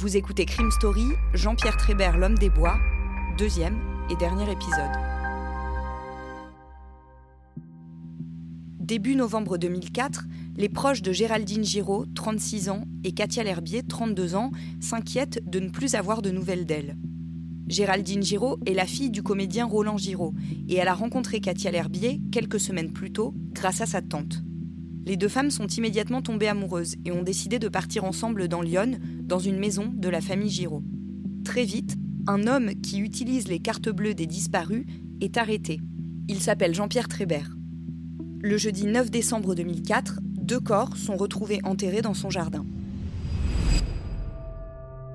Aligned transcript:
Vous 0.00 0.16
écoutez 0.16 0.46
Crime 0.46 0.70
Story, 0.70 1.08
Jean-Pierre 1.34 1.76
Trébert, 1.76 2.16
l'homme 2.16 2.38
des 2.38 2.48
bois, 2.48 2.78
deuxième 3.36 3.76
et 4.08 4.16
dernier 4.16 4.50
épisode. 4.50 4.90
Début 8.78 9.14
novembre 9.14 9.58
2004, 9.58 10.24
les 10.56 10.70
proches 10.70 11.02
de 11.02 11.12
Géraldine 11.12 11.64
Giraud, 11.64 12.06
36 12.14 12.70
ans, 12.70 12.84
et 13.04 13.12
Katia 13.12 13.44
L'Herbier, 13.44 13.82
32 13.82 14.36
ans, 14.36 14.52
s'inquiètent 14.80 15.46
de 15.46 15.60
ne 15.60 15.68
plus 15.68 15.94
avoir 15.94 16.22
de 16.22 16.30
nouvelles 16.30 16.64
d'elle. 16.64 16.96
Géraldine 17.68 18.22
Giraud 18.22 18.58
est 18.64 18.72
la 18.72 18.86
fille 18.86 19.10
du 19.10 19.22
comédien 19.22 19.66
Roland 19.66 19.98
Giraud 19.98 20.32
et 20.66 20.76
elle 20.76 20.88
a 20.88 20.94
rencontré 20.94 21.40
Katia 21.40 21.70
L'Herbier 21.72 22.22
quelques 22.32 22.58
semaines 22.58 22.94
plus 22.94 23.12
tôt 23.12 23.34
grâce 23.52 23.82
à 23.82 23.86
sa 23.86 24.00
tante. 24.00 24.42
Les 25.06 25.16
deux 25.16 25.28
femmes 25.28 25.50
sont 25.50 25.66
immédiatement 25.66 26.22
tombées 26.22 26.48
amoureuses 26.48 26.96
et 27.04 27.12
ont 27.12 27.22
décidé 27.22 27.58
de 27.58 27.68
partir 27.68 28.04
ensemble 28.04 28.48
dans 28.48 28.62
Lyon, 28.62 28.98
dans 29.22 29.38
une 29.38 29.58
maison 29.58 29.90
de 29.94 30.08
la 30.08 30.20
famille 30.20 30.50
Giraud. 30.50 30.82
Très 31.44 31.64
vite, 31.64 31.96
un 32.26 32.46
homme 32.46 32.74
qui 32.82 32.98
utilise 32.98 33.48
les 33.48 33.60
cartes 33.60 33.88
bleues 33.88 34.14
des 34.14 34.26
disparus 34.26 34.84
est 35.20 35.36
arrêté. 35.36 35.80
Il 36.28 36.40
s'appelle 36.40 36.74
Jean-Pierre 36.74 37.08
Trébert. 37.08 37.56
Le 38.42 38.56
jeudi 38.56 38.86
9 38.86 39.10
décembre 39.10 39.54
2004, 39.54 40.20
deux 40.22 40.60
corps 40.60 40.96
sont 40.96 41.16
retrouvés 41.16 41.60
enterrés 41.64 42.02
dans 42.02 42.14
son 42.14 42.30
jardin. 42.30 42.64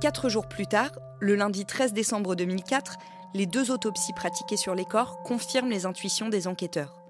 Quatre 0.02 0.30
jours 0.30 0.48
plus 0.48 0.68
tard, 0.68 0.92
le 1.20 1.36
lundi 1.36 1.66
13 1.66 1.94
décembre 1.94 2.36
2004, 2.36 2.98
les 3.34 3.46
deux 3.46 3.72
autopsies 3.72 4.14
pratiquées 4.14 4.58
sur 4.58 4.76
les 4.76 4.86
corps 4.86 5.22
confirment 5.24 5.70
les 5.70 5.86
intuitions 5.86 6.30
des 6.30 6.48
enquêteurs. 6.48 7.05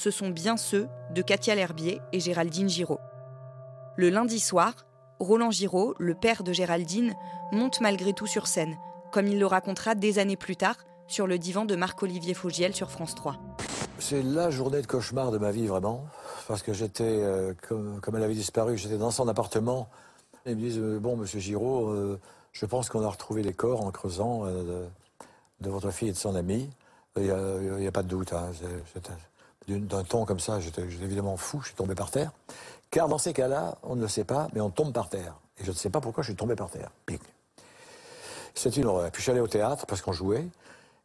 Ce 0.00 0.10
sont 0.10 0.30
bien 0.30 0.56
ceux 0.56 0.88
de 1.14 1.20
Katia 1.20 1.54
L'Herbier 1.54 2.00
et 2.14 2.20
Géraldine 2.20 2.70
Giraud. 2.70 3.00
Le 3.96 4.08
lundi 4.08 4.40
soir, 4.40 4.86
Roland 5.18 5.50
Giraud, 5.50 5.94
le 5.98 6.14
père 6.14 6.42
de 6.42 6.54
Géraldine, 6.54 7.12
monte 7.52 7.82
malgré 7.82 8.14
tout 8.14 8.26
sur 8.26 8.46
scène, 8.46 8.78
comme 9.12 9.26
il 9.26 9.38
le 9.38 9.44
racontera 9.44 9.94
des 9.94 10.18
années 10.18 10.38
plus 10.38 10.56
tard 10.56 10.76
sur 11.06 11.26
le 11.26 11.36
divan 11.36 11.66
de 11.66 11.76
Marc-Olivier 11.76 12.32
Fogiel 12.32 12.74
sur 12.74 12.90
France 12.90 13.14
3. 13.14 13.36
C'est 13.98 14.22
la 14.22 14.48
journée 14.48 14.80
de 14.80 14.86
cauchemar 14.86 15.32
de 15.32 15.36
ma 15.36 15.50
vie, 15.50 15.66
vraiment. 15.66 16.06
Parce 16.48 16.62
que 16.62 16.72
j'étais, 16.72 17.04
euh, 17.04 17.52
comme, 17.68 18.16
elle 18.16 18.22
avait 18.22 18.32
disparu, 18.32 18.78
j'étais 18.78 18.96
dans 18.96 19.10
son 19.10 19.28
appartement. 19.28 19.90
Ils 20.46 20.56
me 20.56 20.62
disent 20.62 20.78
euh, 20.78 20.98
Bon, 20.98 21.14
monsieur 21.18 21.40
Giraud, 21.40 21.90
euh, 21.90 22.18
je 22.52 22.64
pense 22.64 22.88
qu'on 22.88 23.04
a 23.04 23.08
retrouvé 23.10 23.42
les 23.42 23.52
corps 23.52 23.84
en 23.84 23.90
creusant 23.90 24.46
de, 24.46 25.68
votre 25.68 25.90
fille 25.90 26.08
et 26.08 26.12
de 26.12 26.16
son 26.16 26.36
ami. 26.36 26.70
Il 27.18 27.24
n'y 27.24 27.86
a, 27.86 27.92
pas 27.92 28.02
de 28.02 28.08
doute. 28.08 28.32
Hein. 28.32 28.50
D'un 29.68 30.02
ton 30.04 30.24
comme 30.24 30.40
ça, 30.40 30.58
j'étais 30.58 30.82
évidemment 30.82 31.36
fou, 31.36 31.60
je 31.60 31.66
suis 31.66 31.76
tombé 31.76 31.94
par 31.94 32.10
terre. 32.10 32.32
Car 32.90 33.08
dans 33.08 33.18
ces 33.18 33.32
cas-là, 33.32 33.78
on 33.82 33.94
ne 33.94 34.00
le 34.00 34.08
sait 34.08 34.24
pas, 34.24 34.48
mais 34.52 34.60
on 34.60 34.70
tombe 34.70 34.92
par 34.92 35.08
terre. 35.08 35.36
Et 35.60 35.64
je 35.64 35.70
ne 35.70 35.76
sais 35.76 35.90
pas 35.90 36.00
pourquoi 36.00 36.22
je 36.22 36.28
suis 36.28 36.36
tombé 36.36 36.56
par 36.56 36.70
terre. 36.70 36.90
C'est 38.54 38.76
une 38.76 38.86
horreur. 38.86 39.10
Puis 39.12 39.20
je 39.20 39.22
suis 39.22 39.30
allé 39.30 39.40
au 39.40 39.48
théâtre 39.48 39.86
parce 39.86 40.02
qu'on 40.02 40.12
jouait. 40.12 40.46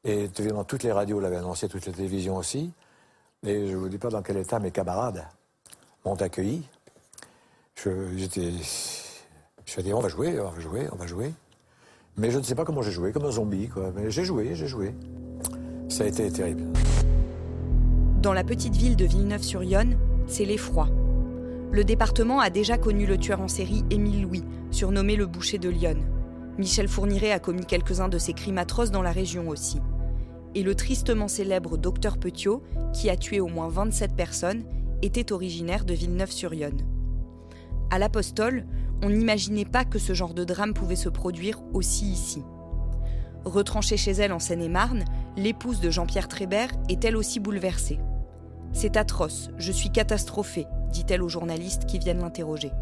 Et 0.04 0.24
évidemment, 0.24 0.64
toutes 0.64 0.84
les 0.84 0.92
radios 0.92 1.20
l'avaient 1.20 1.38
annoncé, 1.38 1.68
toutes 1.68 1.86
les 1.86 1.92
télévisions 1.92 2.38
aussi. 2.38 2.72
Et 3.46 3.68
je 3.68 3.74
ne 3.74 3.78
vous 3.78 3.90
dis 3.90 3.98
pas 3.98 4.10
dans 4.10 4.22
quel 4.22 4.38
état 4.38 4.60
mes 4.60 4.72
camarades 4.72 5.26
m'ont 6.04 6.16
accueilli. 6.16 6.64
J'étais. 8.16 8.52
Je 9.66 9.82
dit, 9.82 9.94
on 9.94 10.00
va 10.00 10.10
jouer, 10.10 10.40
on 10.40 10.50
va 10.50 10.60
jouer, 10.60 10.88
on 10.92 10.96
va 10.96 11.08
jouer. 11.08 11.34
Mais 12.18 12.32
je 12.32 12.38
ne 12.38 12.44
sais 12.44 12.56
pas 12.56 12.66
comment 12.66 12.82
j'ai 12.82 12.92
joué, 12.92 13.12
comme 13.12 13.26
un 13.26 13.32
zombie, 13.32 13.68
quoi. 13.68 13.92
Mais 13.96 14.10
j'ai 14.10 14.24
joué, 14.24 14.56
j'ai 14.56 14.68
joué. 14.68 14.96
Ça 15.90 16.04
a 16.04 16.08
été 16.08 16.32
terrible. 16.32 16.72
Dans 18.26 18.34
la 18.34 18.44
petite 18.44 18.76
ville 18.76 18.96
de 18.96 19.06
Villeneuve-sur-Yonne, 19.06 20.00
c'est 20.26 20.46
l'effroi. 20.46 20.90
Le 21.72 21.84
département 21.84 22.40
a 22.40 22.50
déjà 22.50 22.76
connu 22.76 23.06
le 23.06 23.20
tueur 23.20 23.40
en 23.40 23.48
série 23.48 23.84
Émile 23.92 24.24
Louis, 24.24 24.44
surnommé 24.72 25.16
le 25.16 25.28
boucher 25.28 25.60
de 25.60 25.70
Lyon. 25.70 25.98
Michel 26.58 26.88
Fourniret 26.88 27.32
a 27.32 27.38
commis 27.38 27.68
quelques-uns 27.68 28.10
de 28.10 28.18
ces 28.18 28.34
crimes 28.34 28.58
atroces 28.58 28.90
dans 28.90 29.04
la 29.04 29.12
région 29.12 29.48
aussi. 29.48 29.80
Et 30.56 30.64
le 30.64 30.74
tristement 30.74 31.28
célèbre 31.28 31.78
docteur 31.78 32.18
Petiot, 32.18 32.64
qui 32.94 33.12
a 33.12 33.16
tué 33.16 33.40
au 33.40 33.48
moins 33.48 33.68
27 33.68 34.16
personnes, 34.16 34.64
était 35.04 35.32
originaire 35.32 35.86
de 35.86 35.94
Villeneuve-sur-Yonne. 35.94 36.82
À 37.92 38.00
l'Apostole, 38.00 38.66
on 39.04 39.12
n'imaginait 39.12 39.66
pas 39.66 39.86
que 39.86 40.00
ce 40.00 40.14
genre 40.14 40.34
de 40.34 40.46
drame 40.46 40.74
pouvait 40.74 40.96
se 40.96 41.10
produire 41.10 41.62
aussi 41.74 42.06
ici. 42.06 42.42
Retranchée 43.44 43.98
chez 43.98 44.14
elle 44.14 44.34
en 44.34 44.40
Seine-et-Marne, 44.40 45.06
l'épouse 45.38 45.80
de 45.80 45.92
Jean-Pierre 45.92 46.28
Trébert 46.28 46.72
est 46.90 47.06
elle 47.06 47.18
aussi 47.18 47.40
bouleversée. 47.40 48.00
C'est 48.78 48.98
atroce, 48.98 49.52
je 49.58 49.72
suis 49.72 49.90
catastrophée, 49.90 50.68
dit-elle 50.92 51.24
aux 51.24 51.30
journalistes 51.30 51.86
qui 51.86 51.98
viennent 51.98 52.20
l'interroger. 52.20 52.74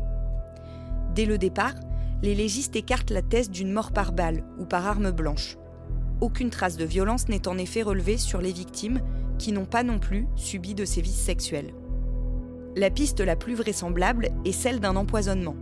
Dès 1.14 1.26
le 1.26 1.38
départ, 1.38 1.76
les 2.24 2.34
légistes 2.34 2.76
écartent 2.76 3.12
la 3.12 3.22
thèse 3.22 3.52
d'une 3.52 3.72
mort 3.72 3.92
par 3.92 4.12
balle 4.12 4.44
ou 4.58 4.66
par 4.66 4.88
arme 4.88 5.12
blanche. 5.12 5.56
Aucune 6.20 6.50
trace 6.50 6.78
de 6.78 6.84
violence 6.84 7.30
n'est 7.30 7.48
en 7.48 7.60
effet 7.60 7.84
relevée 7.84 8.18
sur 8.18 8.42
les 8.42 8.52
victimes 8.52 9.02
qui 9.38 9.52
n'ont 9.52 9.68
pas 9.68 9.84
non 9.84 10.00
plus 10.00 10.26
subi 10.36 10.74
de 10.74 10.84
sévices 10.84 11.22
sexuels. 11.22 11.76
La 12.76 12.90
piste 12.90 13.20
la 13.20 13.36
plus 13.36 13.54
vraisemblable 13.54 14.30
est 14.46 14.52
celle 14.52 14.80
d'un 14.80 14.96
empoisonnement. 14.96 15.56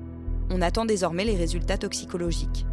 On 0.49 0.61
attend 0.61 0.85
désormais 0.85 1.25
les 1.25 1.35
résultats 1.35 1.77
toxicologiques. 1.77 2.65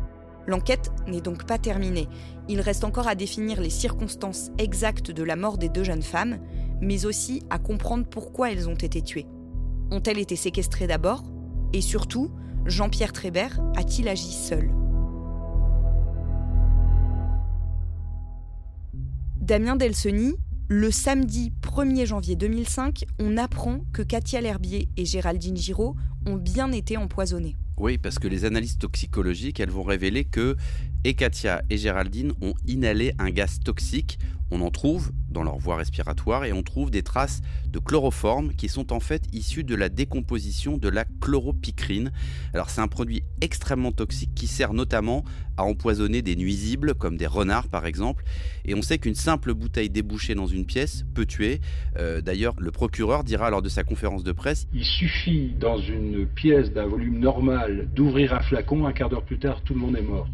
L'enquête 0.47 0.93
n'est 1.09 1.21
donc 1.21 1.45
pas 1.45 1.59
terminée. 1.59 2.09
Il 2.49 2.61
reste 2.61 2.85
encore 2.85 3.09
à 3.09 3.17
définir 3.17 3.61
les 3.61 3.69
circonstances 3.69 4.53
exactes 4.59 5.11
de 5.11 5.25
la 5.25 5.35
mort 5.35 5.59
des 5.59 5.69
deux 5.69 5.85
jeunes 5.85 6.03
femmes, 6.03 6.39
mais 6.81 7.07
aussi 7.07 7.43
à 7.51 7.59
comprendre 7.59 8.07
pourquoi 8.07 8.53
elles 8.53 8.69
ont 8.69 8.75
été 8.75 9.03
tuées. 9.03 9.27
Ont-elles 9.91 10.19
été 10.19 10.37
séquestrées 10.37 10.87
d'abord? 10.87 11.23
Et 11.73 11.81
surtout, 11.81 12.31
Jean-Pierre 12.67 13.13
Trébert 13.13 13.61
a-t-il 13.77 14.09
agi 14.09 14.33
seul? 14.33 14.71
Damien 19.41 19.77
Delseny, 19.77 20.35
le 20.69 20.91
samedi 20.91 21.53
1er 21.63 22.05
janvier 22.05 22.37
2005, 22.37 23.07
on 23.19 23.39
apprend 23.39 23.81
que 23.95 24.03
Katia 24.03 24.43
L'Herbier 24.43 24.91
et 24.99 25.07
Géraldine 25.07 25.57
Giraud 25.57 25.97
ont 26.27 26.37
bien 26.37 26.71
été 26.73 26.99
empoisonnées. 26.99 27.57
Oui, 27.79 27.97
parce 27.97 28.19
que 28.19 28.29
les 28.29 28.45
analyses 28.45 28.77
toxicologiques, 28.77 29.61
elles 29.61 29.71
vont 29.71 29.85
révéler 29.85 30.25
que 30.25 30.57
et 31.09 31.15
Katia 31.15 31.63
et 31.71 31.79
Géraldine 31.79 32.35
ont 32.43 32.53
inhalé 32.67 33.15
un 33.19 33.31
gaz 33.31 33.61
toxique. 33.61 34.19
On 34.51 34.61
en 34.61 34.71
trouve 34.71 35.11
dans 35.31 35.43
leur 35.43 35.57
voie 35.57 35.77
respiratoire 35.77 36.45
et 36.45 36.53
on 36.53 36.63
trouve 36.63 36.91
des 36.91 37.03
traces 37.03 37.41
de 37.67 37.79
chloroforme 37.79 38.53
qui 38.53 38.69
sont 38.69 38.93
en 38.93 39.01
fait 39.01 39.23
issues 39.33 39.65
de 39.65 39.75
la 39.75 39.89
décomposition 39.89 40.77
de 40.77 40.91
la 40.91 41.07
chloropicrine. 41.23 42.13
Alors 42.53 42.69
c'est 42.69 42.83
un 42.83 42.89
produit 42.89 43.23
extrêmement 43.41 43.91
toxique 43.91 44.35
qui 44.35 44.47
sert 44.47 44.75
notamment 44.75 45.25
à 45.57 45.65
empoisonner 45.65 46.21
des 46.21 46.37
nuisibles 46.37 46.93
comme 46.93 47.17
des 47.17 47.27
renards 47.27 47.69
par 47.69 47.87
exemple. 47.87 48.23
Et 48.67 48.75
on 48.75 48.83
sait 48.83 48.99
qu'une 48.99 49.15
simple 49.15 49.55
bouteille 49.55 49.89
débouchée 49.89 50.35
dans 50.35 50.47
une 50.47 50.67
pièce 50.67 51.07
peut 51.15 51.25
tuer. 51.25 51.63
Euh, 51.97 52.21
d'ailleurs 52.21 52.55
le 52.59 52.71
procureur 52.71 53.25
dira 53.25 53.49
lors 53.49 53.63
de 53.63 53.71
sa 53.71 53.83
conférence 53.83 54.25
de 54.25 54.33
presse 54.33 54.67
Il 54.75 54.85
suffit 54.85 55.55
dans 55.59 55.79
une 55.79 56.27
pièce 56.27 56.71
d'un 56.71 56.87
volume 56.87 57.19
normal 57.19 57.89
d'ouvrir 57.95 58.35
un 58.35 58.41
flacon, 58.41 58.87
un 58.87 58.93
quart 58.93 59.09
d'heure 59.09 59.25
plus 59.25 59.39
tard 59.39 59.63
tout 59.63 59.73
le 59.73 59.81
monde 59.81 59.97
est 59.97 60.03
mort. 60.03 60.29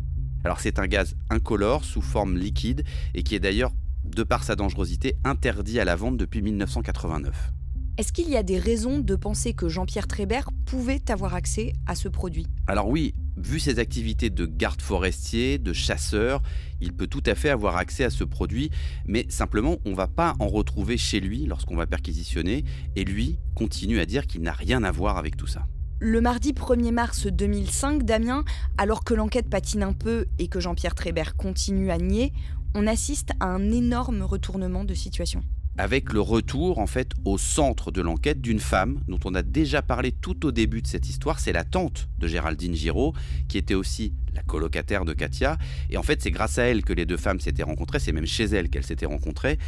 Alors 0.45 0.61
c'est 0.61 0.79
un 0.79 0.87
gaz 0.87 1.17
incolore 1.31 1.85
sous 1.85 2.03
forme 2.03 2.37
liquide 2.37 2.85
et 3.15 3.23
qui 3.23 3.35
est 3.35 3.41
d'ailleurs, 3.41 3.73
de 4.05 4.23
par 4.23 4.45
sa 4.45 4.57
dangerosité, 4.57 5.17
interdit 5.25 5.81
à 5.81 5.87
la 5.87 5.97
vente 5.97 6.19
depuis 6.19 6.43
1989. 6.43 7.53
Est-ce 7.97 8.13
qu'il 8.13 8.29
y 8.29 8.37
a 8.37 8.43
des 8.43 8.59
raisons 8.59 8.99
de 8.99 9.15
penser 9.15 9.55
que 9.55 9.69
Jean-Pierre 9.69 10.09
Trébert 10.09 10.51
pouvait 10.67 11.11
avoir 11.11 11.35
accès 11.35 11.73
à 11.87 11.95
ce 11.95 12.09
produit? 12.09 12.47
Alors 12.67 12.89
oui, 12.89 13.15
vu 13.39 13.59
ses 13.59 13.79
activités 13.79 14.31
de 14.31 14.45
garde 14.45 14.83
forestier, 14.83 15.59
de 15.59 15.73
chasseur, 15.73 16.43
il 16.81 16.93
peut 16.93 17.07
tout 17.07 17.23
à 17.25 17.35
fait 17.35 17.51
avoir 17.51 17.77
accès 17.77 18.05
à 18.05 18.11
ce 18.11 18.25
produit, 18.25 18.71
mais 19.07 19.25
simplement 19.31 19.77
on 19.87 19.91
ne 19.91 19.97
va 19.97 20.09
pas 20.09 20.35
en 20.41 20.49
retrouver 20.49 20.99
chez 20.99 21.21
lui 21.21 21.47
lorsqu'on 21.47 21.77
va 21.77 21.87
perquisitionner, 21.87 22.65
et 22.97 23.05
lui 23.05 23.39
continue 23.55 24.01
à 24.01 24.07
dire 24.07 24.27
qu'il 24.27 24.43
n'a 24.43 24.53
rien 24.53 24.83
à 24.83 24.91
voir 24.91 25.17
avec 25.17 25.37
tout 25.37 25.47
ça. 25.47 25.67
Le 26.01 26.21
mardi 26.21 26.53
1er 26.53 26.91
mars 26.91 27.27
2005, 27.29 28.03
Damien, 28.03 28.45
alors 28.79 29.05
que 29.05 29.15
l'enquête 29.15 29.49
patine 29.49 29.85
un 29.85 29.93
peu 29.93 30.27
et 30.39 30.49
que 30.49 30.59
Jean-Pierre 30.59 30.95
Trébert 30.95 31.37
continue 31.37 31.91
à 31.91 31.99
nier, 31.99 32.33
on 32.75 32.87
assiste 32.87 33.31
à 33.39 33.47
un 33.47 33.71
énorme 33.71 34.23
retournement 34.23 34.85
de 34.85 34.95
situation. 34.95 35.43
avec 35.77 36.13
le 36.13 36.21
retour 36.21 36.79
en 36.79 36.87
fait 36.87 37.11
au 37.25 37.37
centre 37.37 37.91
de 37.91 38.01
l'enquête 38.01 38.41
d'une 38.41 38.61
femme 38.61 39.01
dont 39.09 39.19
on 39.25 39.35
a 39.35 39.43
déjà 39.43 39.83
parlé 39.83 40.13
tout 40.13 40.47
au 40.47 40.53
début 40.53 40.83
de 40.83 40.87
cette 40.87 41.09
histoire, 41.09 41.41
c'est 41.41 41.53
la 41.53 41.65
tante 41.65 42.09
de 42.19 42.29
Géraldine 42.29 42.75
Giraud, 42.75 43.13
qui 43.49 43.59
était 43.59 43.75
aussi 43.75 44.13
la 44.35 44.43
colocataire 44.43 45.05
de 45.05 45.13
Katia. 45.13 45.59
Et 45.91 45.97
en 45.97 46.03
fait, 46.03 46.23
c'est 46.23 46.31
grâce 46.31 46.59
à 46.59 46.65
elle 46.65 46.85
que 46.85 46.93
les 46.93 47.07
deux 47.07 47.17
femmes 47.17 47.41
s'étaient 47.41 47.65
rencontrées, 47.65 47.99
c'est 47.99 48.13
même 48.13 48.27
chez 48.27 48.45
elle 48.45 48.69
qu'elles 48.69 48.87
s'étaient 48.87 49.07
rencontrées. 49.07 49.59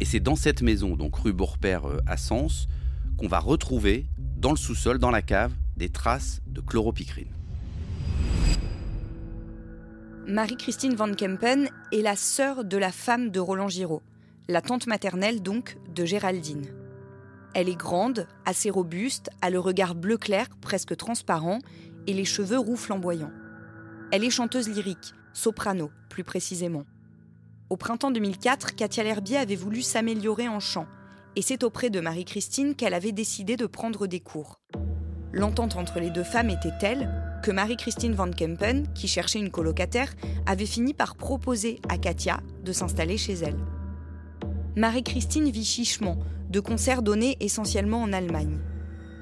Et 0.00 0.04
c'est 0.04 0.20
dans 0.20 0.36
cette 0.36 0.62
maison, 0.62 0.96
donc 0.96 1.16
rue 1.16 1.32
Beaurepaire 1.32 1.86
euh, 1.86 1.98
à 2.06 2.16
Sens, 2.16 2.68
qu'on 3.18 3.28
va 3.28 3.38
retrouver 3.38 4.06
dans 4.36 4.52
le 4.52 4.56
sous-sol, 4.56 4.98
dans 4.98 5.10
la 5.10 5.20
cave, 5.20 5.52
traces 5.88 6.40
de 6.46 6.60
chloropicrine. 6.60 7.32
Marie-Christine 10.26 10.94
Van 10.94 11.12
Kempen 11.14 11.68
est 11.92 12.02
la 12.02 12.14
sœur 12.14 12.64
de 12.64 12.76
la 12.76 12.92
femme 12.92 13.30
de 13.30 13.40
Roland 13.40 13.68
Giraud 13.68 14.02
la 14.50 14.60
tante 14.60 14.88
maternelle 14.88 15.42
donc 15.42 15.78
de 15.94 16.04
Géraldine. 16.04 16.66
Elle 17.54 17.68
est 17.68 17.76
grande, 17.76 18.26
assez 18.44 18.68
robuste, 18.68 19.30
a 19.42 19.50
le 19.50 19.60
regard 19.60 19.94
bleu 19.94 20.18
clair, 20.18 20.46
presque 20.60 20.96
transparent, 20.96 21.60
et 22.06 22.12
les 22.12 22.24
cheveux 22.24 22.58
roux 22.58 22.76
flamboyants. 22.76 23.32
Elle 24.10 24.24
est 24.24 24.30
chanteuse 24.30 24.68
lyrique, 24.68 25.14
soprano 25.32 25.90
plus 26.08 26.24
précisément. 26.24 26.84
Au 27.70 27.76
printemps 27.76 28.10
2004, 28.10 28.74
Katia 28.74 29.04
L'Herbier 29.04 29.36
avait 29.36 29.54
voulu 29.54 29.82
s'améliorer 29.82 30.48
en 30.48 30.58
chant, 30.58 30.86
et 31.36 31.42
c'est 31.42 31.62
auprès 31.62 31.90
de 31.90 32.00
Marie-Christine 32.00 32.74
qu'elle 32.74 32.94
avait 32.94 33.12
décidé 33.12 33.56
de 33.56 33.66
prendre 33.66 34.08
des 34.08 34.20
cours. 34.20 34.60
L'entente 35.32 35.76
entre 35.76 36.00
les 36.00 36.10
deux 36.10 36.24
femmes 36.24 36.50
était 36.50 36.76
telle 36.78 37.08
que 37.42 37.50
Marie-Christine 37.50 38.14
Van 38.14 38.30
Kempen, 38.30 38.86
qui 38.94 39.08
cherchait 39.08 39.38
une 39.38 39.50
colocataire, 39.50 40.12
avait 40.46 40.66
fini 40.66 40.92
par 40.92 41.14
proposer 41.14 41.80
à 41.88 41.98
Katia 41.98 42.40
de 42.64 42.72
s'installer 42.72 43.16
chez 43.16 43.34
elle. 43.34 43.56
Marie-Christine 44.76 45.50
vit 45.50 45.64
chichement, 45.64 46.18
de 46.50 46.60
concerts 46.60 47.02
donnés 47.02 47.36
essentiellement 47.40 48.02
en 48.02 48.12
Allemagne. 48.12 48.58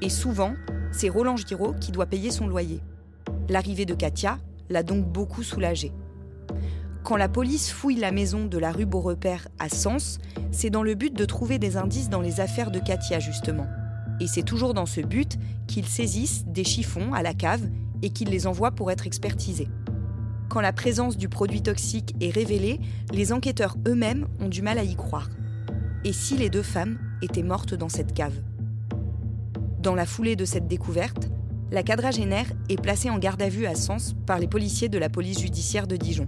Et 0.00 0.08
souvent, 0.08 0.54
c'est 0.92 1.08
Roland 1.08 1.36
Giraud 1.36 1.74
qui 1.80 1.92
doit 1.92 2.06
payer 2.06 2.30
son 2.30 2.46
loyer. 2.46 2.80
L'arrivée 3.48 3.86
de 3.86 3.94
Katia 3.94 4.38
l'a 4.70 4.82
donc 4.82 5.06
beaucoup 5.06 5.42
soulagée. 5.42 5.92
Quand 7.02 7.16
la 7.16 7.28
police 7.28 7.70
fouille 7.70 7.96
la 7.96 8.12
maison 8.12 8.46
de 8.46 8.58
la 8.58 8.72
rue 8.72 8.86
Beaurepaire 8.86 9.48
à 9.58 9.68
Sens, 9.68 10.18
c'est 10.52 10.70
dans 10.70 10.82
le 10.82 10.94
but 10.94 11.14
de 11.14 11.24
trouver 11.24 11.58
des 11.58 11.76
indices 11.76 12.10
dans 12.10 12.20
les 12.20 12.40
affaires 12.40 12.70
de 12.70 12.78
Katia 12.78 13.18
justement. 13.18 13.66
Et 14.20 14.26
c'est 14.26 14.42
toujours 14.42 14.74
dans 14.74 14.86
ce 14.86 15.00
but 15.00 15.38
qu'ils 15.66 15.86
saisissent 15.86 16.44
des 16.46 16.64
chiffons 16.64 17.12
à 17.12 17.22
la 17.22 17.34
cave 17.34 17.68
et 18.02 18.10
qu'ils 18.10 18.28
les 18.28 18.46
envoient 18.46 18.72
pour 18.72 18.90
être 18.90 19.06
expertisés. 19.06 19.68
Quand 20.48 20.60
la 20.60 20.72
présence 20.72 21.16
du 21.16 21.28
produit 21.28 21.62
toxique 21.62 22.14
est 22.20 22.30
révélée, 22.30 22.80
les 23.12 23.32
enquêteurs 23.32 23.76
eux-mêmes 23.86 24.26
ont 24.40 24.48
du 24.48 24.62
mal 24.62 24.78
à 24.78 24.82
y 24.82 24.96
croire. 24.96 25.28
Et 26.04 26.12
si 26.12 26.36
les 26.36 26.48
deux 26.48 26.62
femmes 26.62 26.98
étaient 27.22 27.42
mortes 27.42 27.74
dans 27.74 27.88
cette 27.88 28.14
cave? 28.14 28.40
Dans 29.80 29.94
la 29.94 30.06
foulée 30.06 30.36
de 30.36 30.44
cette 30.44 30.66
découverte, 30.66 31.28
la 31.70 31.82
quadragénaire 31.82 32.50
est 32.68 32.80
placée 32.80 33.10
en 33.10 33.18
garde 33.18 33.42
à 33.42 33.48
vue 33.48 33.66
à 33.66 33.74
Sens 33.74 34.16
par 34.26 34.38
les 34.38 34.48
policiers 34.48 34.88
de 34.88 34.98
la 34.98 35.10
police 35.10 35.40
judiciaire 35.40 35.86
de 35.86 35.96
Dijon. 35.96 36.26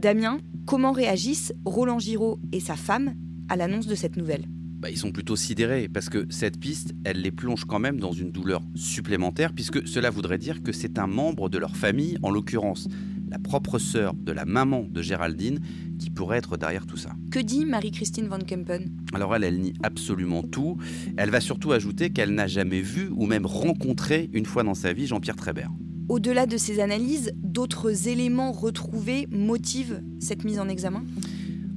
Damien, 0.00 0.38
comment 0.64 0.92
réagissent 0.92 1.52
Roland 1.66 1.98
Giraud 1.98 2.40
et 2.52 2.60
sa 2.60 2.74
femme 2.74 3.14
à 3.50 3.56
l'annonce 3.56 3.86
de 3.86 3.94
cette 3.94 4.16
nouvelle? 4.16 4.46
Bah, 4.78 4.88
ils 4.88 4.96
sont 4.96 5.12
plutôt 5.12 5.36
sidérés 5.36 5.90
parce 5.90 6.08
que 6.08 6.26
cette 6.30 6.58
piste, 6.58 6.94
elle 7.04 7.20
les 7.20 7.30
plonge 7.30 7.66
quand 7.66 7.78
même 7.78 8.00
dans 8.00 8.12
une 8.12 8.32
douleur 8.32 8.62
supplémentaire 8.74 9.52
puisque 9.52 9.86
cela 9.86 10.08
voudrait 10.08 10.38
dire 10.38 10.62
que 10.62 10.72
c'est 10.72 10.98
un 10.98 11.06
membre 11.06 11.50
de 11.50 11.58
leur 11.58 11.76
famille, 11.76 12.16
en 12.22 12.30
l'occurrence 12.30 12.88
la 13.30 13.38
propre 13.38 13.78
sœur 13.78 14.14
de 14.14 14.32
la 14.32 14.44
maman 14.44 14.86
de 14.90 15.02
Géraldine, 15.02 15.60
qui 15.98 16.10
pourrait 16.10 16.38
être 16.38 16.56
derrière 16.56 16.86
tout 16.86 16.96
ça. 16.96 17.10
Que 17.30 17.38
dit 17.38 17.64
Marie-Christine 17.64 18.26
Van 18.26 18.38
Kempen? 18.38 18.90
Alors 19.12 19.36
elle, 19.36 19.44
elle 19.44 19.60
nie 19.60 19.74
absolument 19.82 20.42
tout. 20.42 20.78
Elle 21.16 21.30
va 21.30 21.40
surtout 21.40 21.70
ajouter 21.72 22.10
qu'elle 22.10 22.34
n'a 22.34 22.48
jamais 22.48 22.80
vu 22.80 23.08
ou 23.14 23.26
même 23.26 23.46
rencontré 23.46 24.30
une 24.32 24.46
fois 24.46 24.64
dans 24.64 24.74
sa 24.74 24.92
vie 24.92 25.06
Jean-Pierre 25.06 25.36
Trébert. 25.36 25.70
Au-delà 26.10 26.46
de 26.46 26.56
ces 26.56 26.80
analyses, 26.80 27.30
d'autres 27.36 28.08
éléments 28.08 28.50
retrouvés 28.50 29.28
motivent 29.30 30.02
cette 30.18 30.42
mise 30.42 30.58
en 30.58 30.68
examen? 30.68 31.04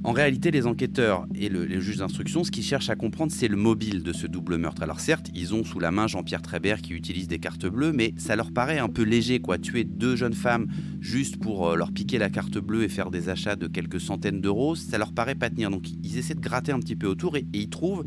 En 0.02 0.10
réalité, 0.10 0.50
les 0.50 0.66
enquêteurs 0.66 1.24
et 1.36 1.48
le, 1.48 1.64
les 1.64 1.80
juges 1.80 1.98
d'instruction, 1.98 2.42
ce 2.42 2.50
qu'ils 2.50 2.64
cherchent 2.64 2.90
à 2.90 2.96
comprendre, 2.96 3.30
c'est 3.30 3.46
le 3.46 3.56
mobile 3.56 4.02
de 4.02 4.12
ce 4.12 4.26
double 4.26 4.56
meurtre. 4.58 4.82
Alors 4.82 4.98
certes, 4.98 5.30
ils 5.36 5.54
ont 5.54 5.62
sous 5.62 5.78
la 5.78 5.92
main 5.92 6.08
Jean-Pierre 6.08 6.42
Trébert 6.42 6.82
qui 6.82 6.94
utilise 6.94 7.28
des 7.28 7.38
cartes 7.38 7.66
bleues, 7.66 7.92
mais 7.92 8.12
ça 8.16 8.34
leur 8.34 8.50
paraît 8.50 8.80
un 8.80 8.88
peu 8.88 9.02
léger, 9.02 9.38
quoi. 9.38 9.56
Tuer 9.56 9.84
deux 9.84 10.16
jeunes 10.16 10.34
femmes 10.34 10.66
juste 11.00 11.36
pour 11.36 11.68
euh, 11.68 11.76
leur 11.76 11.92
piquer 11.92 12.18
la 12.18 12.28
carte 12.28 12.58
bleue 12.58 12.82
et 12.82 12.88
faire 12.88 13.12
des 13.12 13.28
achats 13.28 13.54
de 13.54 13.68
quelques 13.68 14.00
centaines 14.00 14.40
d'euros, 14.40 14.74
ça 14.74 14.98
leur 14.98 15.12
paraît 15.12 15.36
pas 15.36 15.48
tenir. 15.48 15.70
Donc 15.70 15.88
ils 16.02 16.18
essaient 16.18 16.34
de 16.34 16.40
gratter 16.40 16.72
un 16.72 16.80
petit 16.80 16.96
peu 16.96 17.06
autour 17.06 17.36
et, 17.36 17.46
et 17.52 17.60
ils 17.60 17.70
trouvent 17.70 18.04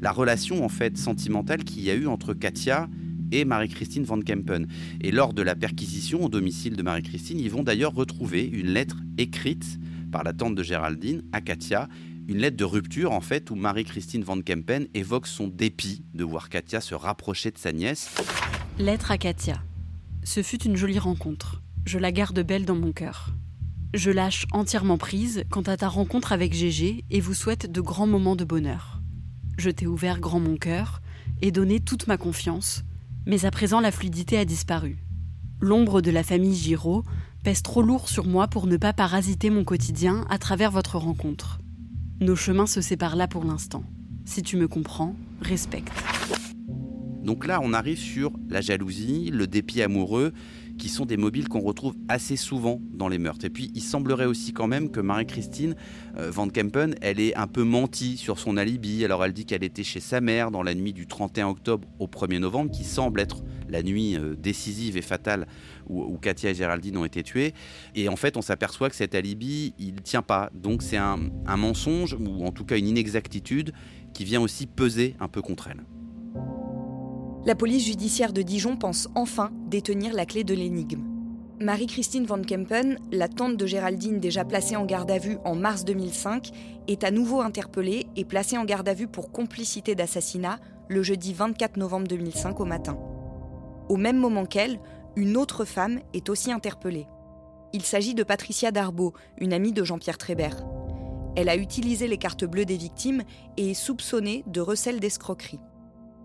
la 0.00 0.10
relation 0.10 0.64
en 0.64 0.68
fait 0.68 0.98
sentimentale 0.98 1.62
qu'il 1.62 1.84
y 1.84 1.90
a 1.90 1.94
eu 1.94 2.08
entre 2.08 2.34
Katia 2.34 2.88
et 3.32 3.44
Marie-Christine 3.44 4.04
Van 4.04 4.20
Kempen. 4.20 4.66
Et 5.00 5.10
lors 5.10 5.32
de 5.32 5.42
la 5.42 5.54
perquisition 5.54 6.24
au 6.24 6.28
domicile 6.28 6.76
de 6.76 6.82
Marie-Christine, 6.82 7.38
ils 7.38 7.50
vont 7.50 7.62
d'ailleurs 7.62 7.94
retrouver 7.94 8.44
une 8.44 8.68
lettre 8.68 8.96
écrite 9.18 9.78
par 10.10 10.24
la 10.24 10.32
tante 10.32 10.54
de 10.54 10.62
Géraldine 10.62 11.22
à 11.32 11.40
Katia, 11.40 11.88
une 12.28 12.38
lettre 12.38 12.56
de 12.56 12.64
rupture 12.64 13.12
en 13.12 13.20
fait 13.20 13.50
où 13.50 13.54
Marie-Christine 13.54 14.22
Van 14.22 14.40
Kempen 14.40 14.86
évoque 14.94 15.26
son 15.26 15.48
dépit 15.48 16.02
de 16.14 16.24
voir 16.24 16.48
Katia 16.48 16.80
se 16.80 16.94
rapprocher 16.94 17.50
de 17.50 17.58
sa 17.58 17.72
nièce. 17.72 18.14
Lettre 18.78 19.10
à 19.10 19.18
Katia. 19.18 19.62
Ce 20.22 20.42
fut 20.42 20.62
une 20.62 20.76
jolie 20.76 20.98
rencontre. 20.98 21.62
Je 21.86 21.98
la 21.98 22.12
garde 22.12 22.40
belle 22.40 22.64
dans 22.64 22.76
mon 22.76 22.92
cœur. 22.92 23.34
Je 23.94 24.10
lâche 24.10 24.46
entièrement 24.52 24.98
prise 24.98 25.44
quant 25.50 25.62
à 25.62 25.76
ta 25.76 25.88
rencontre 25.88 26.32
avec 26.32 26.52
Gégé 26.52 27.04
et 27.10 27.20
vous 27.20 27.34
souhaite 27.34 27.70
de 27.70 27.80
grands 27.80 28.06
moments 28.06 28.36
de 28.36 28.44
bonheur. 28.44 29.00
Je 29.58 29.70
t'ai 29.70 29.86
ouvert 29.86 30.20
grand 30.20 30.38
mon 30.38 30.56
cœur 30.56 31.02
et 31.42 31.50
donné 31.50 31.80
toute 31.80 32.06
ma 32.06 32.16
confiance, 32.16 32.84
mais 33.30 33.44
à 33.44 33.52
présent 33.52 33.78
la 33.78 33.92
fluidité 33.92 34.36
a 34.38 34.44
disparu. 34.44 34.98
L'ombre 35.60 36.00
de 36.00 36.10
la 36.10 36.24
famille 36.24 36.56
Giraud 36.56 37.04
pèse 37.44 37.62
trop 37.62 37.80
lourd 37.80 38.08
sur 38.08 38.26
moi 38.26 38.48
pour 38.48 38.66
ne 38.66 38.76
pas 38.76 38.92
parasiter 38.92 39.50
mon 39.50 39.62
quotidien 39.62 40.26
à 40.30 40.36
travers 40.36 40.72
votre 40.72 40.98
rencontre. 40.98 41.60
Nos 42.20 42.34
chemins 42.34 42.66
se 42.66 42.80
séparent 42.80 43.14
là 43.14 43.28
pour 43.28 43.44
l'instant. 43.44 43.84
Si 44.24 44.42
tu 44.42 44.56
me 44.56 44.66
comprends, 44.66 45.14
respecte. 45.42 45.92
Donc 47.22 47.46
là, 47.46 47.60
on 47.62 47.72
arrive 47.72 47.98
sur 47.98 48.32
la 48.48 48.60
jalousie, 48.60 49.30
le 49.32 49.46
dépit 49.46 49.80
amoureux, 49.80 50.32
qui 50.80 50.88
sont 50.88 51.04
des 51.04 51.18
mobiles 51.18 51.48
qu'on 51.48 51.60
retrouve 51.60 51.94
assez 52.08 52.36
souvent 52.36 52.80
dans 52.92 53.08
les 53.08 53.18
meurtres. 53.18 53.44
Et 53.44 53.50
puis, 53.50 53.70
il 53.74 53.82
semblerait 53.82 54.24
aussi 54.24 54.52
quand 54.54 54.66
même 54.66 54.90
que 54.90 54.98
Marie-Christine 54.98 55.76
euh, 56.16 56.30
Van 56.30 56.48
Kempen, 56.48 56.94
elle 57.02 57.20
est 57.20 57.36
un 57.36 57.46
peu 57.46 57.64
menti 57.64 58.16
sur 58.16 58.38
son 58.38 58.56
alibi. 58.56 59.04
Alors, 59.04 59.22
elle 59.22 59.34
dit 59.34 59.44
qu'elle 59.44 59.62
était 59.62 59.84
chez 59.84 60.00
sa 60.00 60.22
mère 60.22 60.50
dans 60.50 60.62
la 60.62 60.74
nuit 60.74 60.94
du 60.94 61.06
31 61.06 61.48
octobre 61.48 61.86
au 61.98 62.06
1er 62.06 62.38
novembre, 62.38 62.70
qui 62.70 62.84
semble 62.84 63.20
être 63.20 63.44
la 63.68 63.82
nuit 63.82 64.16
euh, 64.16 64.34
décisive 64.34 64.96
et 64.96 65.02
fatale 65.02 65.46
où, 65.86 66.16
Katia 66.16 66.50
et 66.50 66.54
Géraldine 66.54 66.96
ont 66.96 67.04
été 67.04 67.22
tuées. 67.22 67.52
Et 67.94 68.08
en 68.08 68.16
fait, 68.16 68.38
on 68.38 68.42
s'aperçoit 68.42 68.88
que 68.88 68.96
cet 68.96 69.14
alibi, 69.14 69.74
il 69.78 69.96
tient 69.96 70.22
pas. 70.22 70.50
Donc, 70.54 70.82
c'est 70.82 70.96
un 70.96 71.18
mensonge, 71.58 72.16
ou 72.18 72.46
en 72.46 72.52
tout 72.52 72.64
cas 72.64 72.78
une 72.78 72.88
inexactitude, 72.88 73.72
qui 74.14 74.24
vient 74.24 74.40
aussi 74.40 74.66
peser 74.66 75.14
un 75.20 75.28
peu 75.28 75.42
contre 75.42 75.68
elle. 75.68 75.84
La 77.46 77.54
police 77.54 77.86
judiciaire 77.86 78.34
de 78.34 78.42
Dijon 78.42 78.76
pense 78.76 79.08
enfin 79.14 79.50
détenir 79.66 80.12
la 80.12 80.26
clé 80.26 80.44
de 80.44 80.52
l'énigme. 80.52 81.02
Marie-Christine 81.58 82.26
Van 82.26 82.42
Kempen, 82.42 82.98
la 83.12 83.28
tante 83.28 83.56
de 83.56 83.64
Géraldine 83.66 84.20
déjà 84.20 84.44
placée 84.44 84.76
en 84.76 84.84
garde 84.84 85.10
à 85.10 85.16
vue 85.16 85.38
en 85.46 85.54
mars 85.54 85.86
2005, 85.86 86.50
est 86.86 87.02
à 87.02 87.10
nouveau 87.10 87.40
interpellée 87.40 88.08
et 88.14 88.26
placée 88.26 88.58
en 88.58 88.66
garde 88.66 88.90
à 88.90 88.94
vue 88.94 89.08
pour 89.08 89.32
complicité 89.32 89.94
d'assassinat 89.94 90.58
le 90.88 91.02
jeudi 91.02 91.32
24 91.32 91.78
novembre 91.78 92.08
2005 92.08 92.60
au 92.60 92.66
matin. 92.66 92.98
Au 93.88 93.96
même 93.96 94.18
moment 94.18 94.44
qu'elle, 94.44 94.78
une 95.16 95.38
autre 95.38 95.64
femme 95.64 96.00
est 96.12 96.28
aussi 96.28 96.52
interpellée. 96.52 97.06
Il 97.72 97.82
s'agit 97.82 98.14
de 98.14 98.22
Patricia 98.22 98.70
Darbo, 98.70 99.14
une 99.38 99.54
amie 99.54 99.72
de 99.72 99.82
Jean-Pierre 99.82 100.18
Trébert. 100.18 100.66
Elle 101.36 101.48
a 101.48 101.56
utilisé 101.56 102.06
les 102.06 102.18
cartes 102.18 102.44
bleues 102.44 102.66
des 102.66 102.76
victimes 102.76 103.22
et 103.56 103.70
est 103.70 103.74
soupçonnée 103.74 104.44
de 104.46 104.60
recel 104.60 105.00
d'escroquerie. 105.00 105.60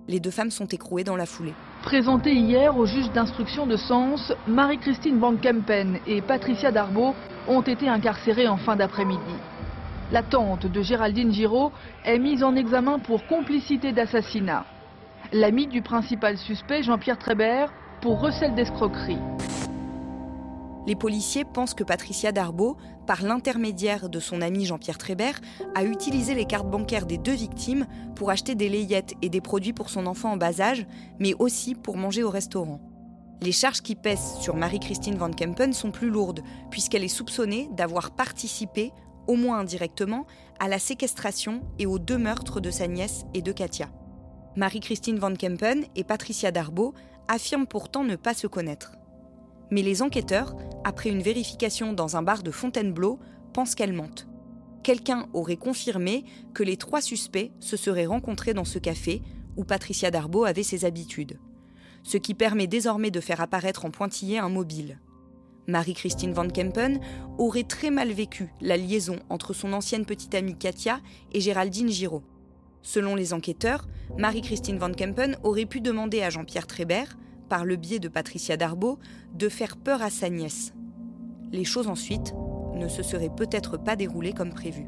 Les 0.07 0.19
deux 0.19 0.31
femmes 0.31 0.51
sont 0.51 0.67
écrouées 0.67 1.03
dans 1.03 1.15
la 1.15 1.25
foulée. 1.25 1.53
Présentées 1.81 2.35
hier 2.35 2.77
au 2.77 2.85
juge 2.85 3.11
d'instruction 3.11 3.65
de 3.65 3.75
Sens, 3.75 4.33
Marie-Christine 4.47 5.17
Van 5.19 5.35
Kempen 5.35 5.97
et 6.05 6.21
Patricia 6.21 6.71
Darbo 6.71 7.15
ont 7.47 7.61
été 7.61 7.89
incarcérées 7.89 8.47
en 8.47 8.57
fin 8.57 8.75
d'après-midi. 8.75 9.35
La 10.11 10.21
tante 10.21 10.67
de 10.67 10.81
Géraldine 10.83 11.31
Giraud 11.31 11.71
est 12.03 12.19
mise 12.19 12.43
en 12.43 12.55
examen 12.55 12.99
pour 12.99 13.25
complicité 13.25 13.91
d'assassinat. 13.91 14.65
L'ami 15.33 15.65
du 15.65 15.81
principal 15.81 16.37
suspect, 16.37 16.83
Jean-Pierre 16.83 17.17
Trébert, 17.17 17.73
pour 18.01 18.19
recel 18.19 18.53
d'escroquerie 18.53 19.17
les 20.85 20.95
policiers 20.95 21.45
pensent 21.45 21.73
que 21.73 21.83
Patricia 21.83 22.31
Darbo, 22.31 22.77
par 23.05 23.23
l'intermédiaire 23.23 24.09
de 24.09 24.19
son 24.19 24.41
ami 24.41 24.65
Jean-Pierre 24.65 24.97
Trébert, 24.97 25.39
a 25.75 25.83
utilisé 25.83 26.33
les 26.33 26.45
cartes 26.45 26.69
bancaires 26.69 27.05
des 27.05 27.17
deux 27.17 27.33
victimes 27.33 27.85
pour 28.15 28.29
acheter 28.29 28.55
des 28.55 28.69
layettes 28.69 29.13
et 29.21 29.29
des 29.29 29.41
produits 29.41 29.73
pour 29.73 29.89
son 29.89 30.05
enfant 30.05 30.31
en 30.33 30.37
bas 30.37 30.59
âge, 30.59 30.85
mais 31.19 31.33
aussi 31.39 31.75
pour 31.75 31.97
manger 31.97 32.23
au 32.23 32.29
restaurant. 32.29 32.81
Les 33.41 33.51
charges 33.51 33.81
qui 33.81 33.95
pèsent 33.95 34.35
sur 34.39 34.55
Marie-Christine 34.55 35.17
Van 35.17 35.31
Kempen 35.31 35.73
sont 35.73 35.91
plus 35.91 36.09
lourdes, 36.09 36.41
puisqu'elle 36.71 37.03
est 37.03 37.09
soupçonnée 37.09 37.69
d'avoir 37.73 38.11
participé, 38.11 38.91
au 39.27 39.35
moins 39.35 39.59
indirectement, 39.59 40.25
à 40.59 40.67
la 40.67 40.79
séquestration 40.79 41.61
et 41.77 41.85
aux 41.85 41.99
deux 41.99 42.17
meurtres 42.17 42.61
de 42.61 42.71
sa 42.71 42.87
nièce 42.87 43.25
et 43.33 43.41
de 43.41 43.51
Katia. 43.51 43.89
Marie-Christine 44.55 45.19
Van 45.19 45.33
Kempen 45.33 45.85
et 45.95 46.05
Patricia 46.05 46.51
Darbo 46.51 46.93
affirment 47.27 47.67
pourtant 47.67 48.03
ne 48.03 48.15
pas 48.15 48.33
se 48.33 48.47
connaître. 48.47 48.93
Mais 49.71 49.81
les 49.81 50.01
enquêteurs, 50.01 50.55
après 50.83 51.09
une 51.09 51.21
vérification 51.21 51.93
dans 51.93 52.17
un 52.17 52.21
bar 52.21 52.43
de 52.43 52.51
Fontainebleau, 52.51 53.19
pensent 53.53 53.75
qu'elles 53.75 53.93
mentent. 53.93 54.27
Quelqu'un 54.83 55.27
aurait 55.33 55.57
confirmé 55.57 56.25
que 56.53 56.63
les 56.63 56.77
trois 56.77 57.01
suspects 57.01 57.51
se 57.59 57.77
seraient 57.77 58.05
rencontrés 58.05 58.53
dans 58.53 58.65
ce 58.65 58.79
café 58.79 59.21
où 59.57 59.63
Patricia 59.63 60.11
Darbo 60.11 60.45
avait 60.45 60.63
ses 60.63 60.85
habitudes 60.85 61.39
ce 62.05 62.17
qui 62.17 62.35
permet 62.35 62.67
désormais 62.67 63.11
de 63.11 63.19
faire 63.19 63.41
apparaître 63.41 63.83
en 63.83 63.91
pointillé 63.91 64.37
un 64.37 64.47
mobile. 64.47 64.99
Marie-Christine 65.67 66.33
Van 66.33 66.47
Kempen 66.47 66.99
aurait 67.39 67.63
très 67.63 67.89
mal 67.89 68.11
vécu 68.11 68.53
la 68.61 68.77
liaison 68.77 69.17
entre 69.29 69.53
son 69.53 69.73
ancienne 69.73 70.05
petite 70.05 70.35
amie 70.35 70.57
Katia 70.57 71.01
et 71.33 71.41
Géraldine 71.41 71.89
Giraud. 71.89 72.21
Selon 72.83 73.15
les 73.15 73.33
enquêteurs, 73.33 73.87
Marie-Christine 74.19 74.77
Van 74.77 74.91
Kempen 74.91 75.35
aurait 75.43 75.65
pu 75.65 75.81
demander 75.81 76.21
à 76.21 76.29
Jean-Pierre 76.29 76.67
Trébert, 76.67 77.17
par 77.45 77.65
le 77.65 77.75
biais 77.75 77.99
de 77.99 78.07
Patricia 78.07 78.57
Darbo, 78.57 78.99
de 79.33 79.49
faire 79.49 79.77
peur 79.77 80.01
à 80.01 80.09
sa 80.09 80.29
nièce. 80.29 80.73
Les 81.51 81.63
choses 81.63 81.87
ensuite 81.87 82.33
ne 82.75 82.87
se 82.87 83.03
seraient 83.03 83.33
peut-être 83.33 83.77
pas 83.77 83.95
déroulées 83.95 84.33
comme 84.33 84.53
prévu. 84.53 84.87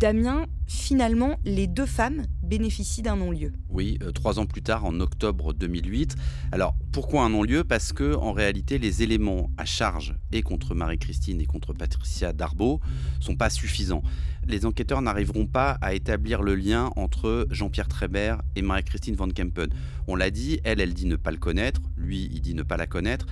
Damien, 0.00 0.46
finalement, 0.66 1.38
les 1.44 1.66
deux 1.66 1.84
femmes 1.84 2.22
bénéficient 2.42 3.02
d'un 3.02 3.16
non-lieu. 3.16 3.52
Oui, 3.68 3.98
euh, 4.02 4.12
trois 4.12 4.38
ans 4.38 4.46
plus 4.46 4.62
tard, 4.62 4.86
en 4.86 4.98
octobre 4.98 5.52
2008. 5.52 6.16
Alors, 6.52 6.74
pourquoi 6.90 7.22
un 7.22 7.28
non-lieu? 7.28 7.64
Parce 7.64 7.92
que, 7.92 8.14
en 8.14 8.32
réalité, 8.32 8.78
les 8.78 9.02
éléments 9.02 9.50
à 9.58 9.66
charge 9.66 10.14
et 10.32 10.40
contre 10.40 10.74
Marie-Christine 10.74 11.42
et 11.42 11.44
contre 11.44 11.74
Patricia 11.74 12.32
Darbo 12.32 12.80
sont 13.20 13.36
pas 13.36 13.50
suffisants. 13.50 14.02
Les 14.48 14.64
enquêteurs 14.64 15.02
n'arriveront 15.02 15.46
pas 15.46 15.72
à 15.82 15.92
établir 15.92 16.40
le 16.40 16.54
lien 16.54 16.90
entre 16.96 17.46
Jean-Pierre 17.50 17.88
Trébert 17.88 18.40
et 18.56 18.62
Marie-Christine 18.62 19.16
Van 19.16 19.28
Kempen. 19.28 19.68
On 20.08 20.16
l'a 20.16 20.30
dit, 20.30 20.60
elle, 20.64 20.80
elle 20.80 20.94
dit 20.94 21.04
ne 21.04 21.16
pas 21.16 21.30
le 21.30 21.36
connaître, 21.36 21.82
lui, 21.98 22.30
il 22.32 22.40
dit 22.40 22.54
ne 22.54 22.62
pas 22.62 22.78
la 22.78 22.86
connaître. 22.86 23.26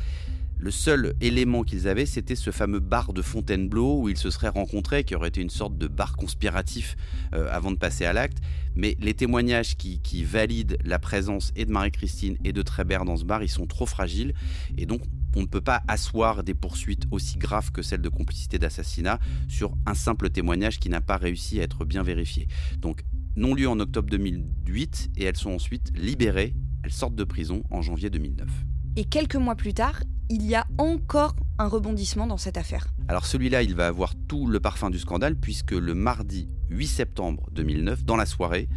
Le 0.61 0.73
seul 0.73 1.15
élément 1.21 1.63
qu'ils 1.63 1.87
avaient, 1.87 2.07
c'était 2.07 2.35
ce 2.35 2.51
fameux 2.51 2.81
bar 2.81 3.13
de 3.13 3.23
Fontainebleau 3.23 4.03
où 4.03 4.09
ils 4.09 4.17
se 4.17 4.29
seraient 4.29 4.49
rencontrés, 4.49 5.05
qui 5.05 5.15
aurait 5.15 5.29
été 5.29 5.41
une 5.41 5.51
sorte 5.51 5.79
de 5.79 5.87
bar 5.87 6.17
conspiratif 6.17 6.97
euh, 7.33 7.49
avant 7.53 7.71
de 7.71 7.77
passer 7.77 8.05
à 8.05 8.13
l'acte. 8.13 8.39
Mais 8.75 8.97
les 9.01 9.15
témoignages 9.15 9.77
qui, 9.77 10.25
valident 10.25 10.77
la 10.85 10.99
présence 10.99 11.53
et 11.55 11.65
de 11.65 11.71
Marie-Christine 11.71 12.37
et 12.45 12.53
de 12.53 12.63
Trébert 12.63 13.05
dans 13.05 13.17
ce 13.17 13.25
bar, 13.25 13.43
ils 13.43 13.49
sont 13.49 13.67
trop 13.67 13.87
fragiles. 13.87 14.35
Et 14.77 14.85
donc, 14.85 15.03
on 15.37 15.43
ne 15.43 15.47
peut 15.47 15.61
pas 15.61 15.83
asseoir 15.87 16.43
des 16.43 16.55
poursuites 16.55 17.05
aussi 17.13 17.39
graves 17.39 17.71
que 17.71 17.83
celles 17.83 18.03
de 18.03 18.09
complicité 18.09 18.59
d'assassinat 18.59 19.21
sur 19.47 19.77
un 19.87 19.95
simple 19.95 20.29
témoignage 20.29 20.81
qui 20.81 20.89
n'a 20.89 21.01
pas 21.01 21.19
réussi 21.19 21.61
à 21.61 21.63
être 21.63 21.85
bien 21.85 22.03
vérifié. 22.03 22.49
Donc, 22.79 23.05
non-lieu 23.37 23.69
en 23.69 23.79
octobre 23.79 24.11
2008 24.11 25.11
et 25.17 25.25
elles 25.25 25.37
sont 25.37 25.53
ensuite 25.53 25.97
libérées. 25.97 26.55
Elles 26.83 26.93
sortent 26.93 27.15
de 27.15 27.25
prison 27.25 27.63
en 27.71 27.81
janvier 27.81 28.11
2009. 28.11 28.49
Et 28.97 29.05
quelques 29.05 29.37
mois 29.37 29.55
plus 29.55 29.75
tard, 29.75 30.01
il 30.29 30.47
y 30.47 30.55
a 30.55 30.67
encore 30.79 31.35
un 31.59 31.69
rebondissement 31.69 32.27
dans 32.27 32.37
cette 32.37 32.57
affaire. 32.57 32.87
Alors 33.09 33.25
celui-là, 33.25 33.63
il 33.63 33.75
va 33.75 33.87
avoir 33.87 34.15
tout 34.29 34.47
le 34.47 34.61
parfum 34.61 34.91
du 34.91 34.99
scandale 34.99 35.35
puisque 35.35 35.73
le 35.73 35.95
mardi 35.95 36.49
8 36.71 36.87
septembre 36.87 37.49
2009, 37.53 38.05
dans 38.05 38.17
la 38.17 38.27
soirée, 38.27 38.69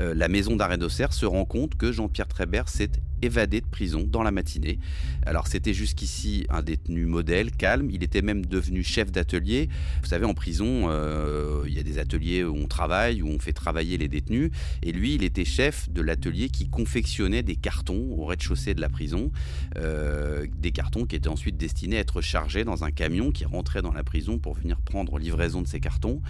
euh, 0.00 0.14
la 0.14 0.28
maison 0.28 0.56
d'arrêt 0.56 0.78
d'Auxerre 0.78 1.12
se 1.12 1.26
rend 1.26 1.44
compte 1.44 1.76
que 1.76 1.92
Jean-Pierre 1.92 2.28
Trébert 2.28 2.68
s'est 2.68 2.90
évadé 3.22 3.60
de 3.60 3.66
prison 3.66 4.04
dans 4.06 4.22
la 4.22 4.30
matinée. 4.30 4.78
Alors 5.26 5.46
c'était 5.46 5.74
jusqu'ici 5.74 6.46
un 6.48 6.62
détenu 6.62 7.04
modèle, 7.04 7.50
calme, 7.50 7.90
il 7.90 8.02
était 8.02 8.22
même 8.22 8.46
devenu 8.46 8.82
chef 8.82 9.12
d'atelier. 9.12 9.68
Vous 10.02 10.08
savez, 10.08 10.24
en 10.24 10.34
prison, 10.34 10.86
euh, 10.88 11.64
il 11.66 11.74
y 11.74 11.78
a 11.78 11.82
des 11.82 11.98
ateliers 11.98 12.44
où 12.44 12.56
on 12.56 12.66
travaille, 12.66 13.22
où 13.22 13.28
on 13.28 13.38
fait 13.38 13.52
travailler 13.52 13.98
les 13.98 14.08
détenus, 14.08 14.50
et 14.82 14.92
lui, 14.92 15.14
il 15.14 15.22
était 15.22 15.44
chef 15.44 15.90
de 15.90 16.00
l'atelier 16.00 16.48
qui 16.48 16.68
confectionnait 16.68 17.42
des 17.42 17.56
cartons 17.56 18.14
au 18.16 18.24
rez-de-chaussée 18.24 18.74
de 18.74 18.80
la 18.80 18.88
prison, 18.88 19.30
euh, 19.76 20.46
des 20.56 20.72
cartons 20.72 21.04
qui 21.04 21.16
étaient 21.16 21.28
ensuite 21.28 21.56
destinés 21.56 21.98
à 21.98 22.00
être 22.00 22.20
chargés 22.22 22.64
dans 22.64 22.84
un 22.84 22.90
camion 22.90 23.32
qui 23.32 23.44
rentrait 23.60 23.82
dans 23.82 23.92
la 23.92 24.02
prison 24.02 24.38
pour 24.38 24.54
venir 24.54 24.80
prendre 24.80 25.18
livraison 25.18 25.60
de 25.60 25.66
ces 25.66 25.80
cartons, 25.80 26.22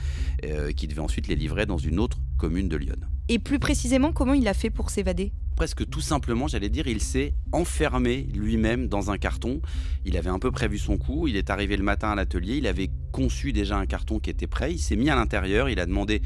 qui 0.77 0.89
devait 0.89 1.01
ensuite 1.01 1.29
les 1.29 1.37
livrer 1.37 1.65
dans 1.65 1.79
une 1.79 2.01
autre 2.01 2.19
commune 2.39 2.69
de 2.69 2.77
Lyon. 2.77 2.97
Et 3.29 3.39
plus 3.39 3.61
précisément, 3.61 4.13
comment 4.13 4.35
il 4.35 4.49
a 4.49 4.55
fait 4.55 4.71
pour 4.71 4.91
s'évader? 4.91 5.33
Presque 5.55 5.89
tout 5.89 6.01
simplement, 6.01 6.49
j'allais 6.49 6.71
dire, 6.71 6.89
il 6.89 7.01
s'est 7.01 7.35
enfermé 7.53 8.27
lui-même 8.35 8.89
dans 8.89 9.13
un 9.13 9.19
carton. 9.19 9.61
Il 10.05 10.17
avait 10.17 10.31
un 10.31 10.41
peu 10.41 10.51
prévu 10.51 10.77
son 10.77 10.99
coup, 10.99 11.29
il 11.29 11.37
est 11.37 11.51
arrivé 11.51 11.77
le 11.77 11.85
matin 11.85 12.11
à 12.11 12.17
l'atelier, 12.17 12.57
il 12.57 12.67
avait 12.67 12.91
conçu 13.13 13.53
déjà 13.53 13.77
un 13.77 13.87
carton 13.87 14.19
qui 14.19 14.31
était 14.31 14.49
prêt, 14.49 14.73
il 14.73 14.81
s'est 14.81 14.97
mis 14.97 15.09
à 15.09 15.15
l'intérieur, 15.15 15.69
il 15.69 15.79
a 15.79 15.87
demandé, 15.87 16.23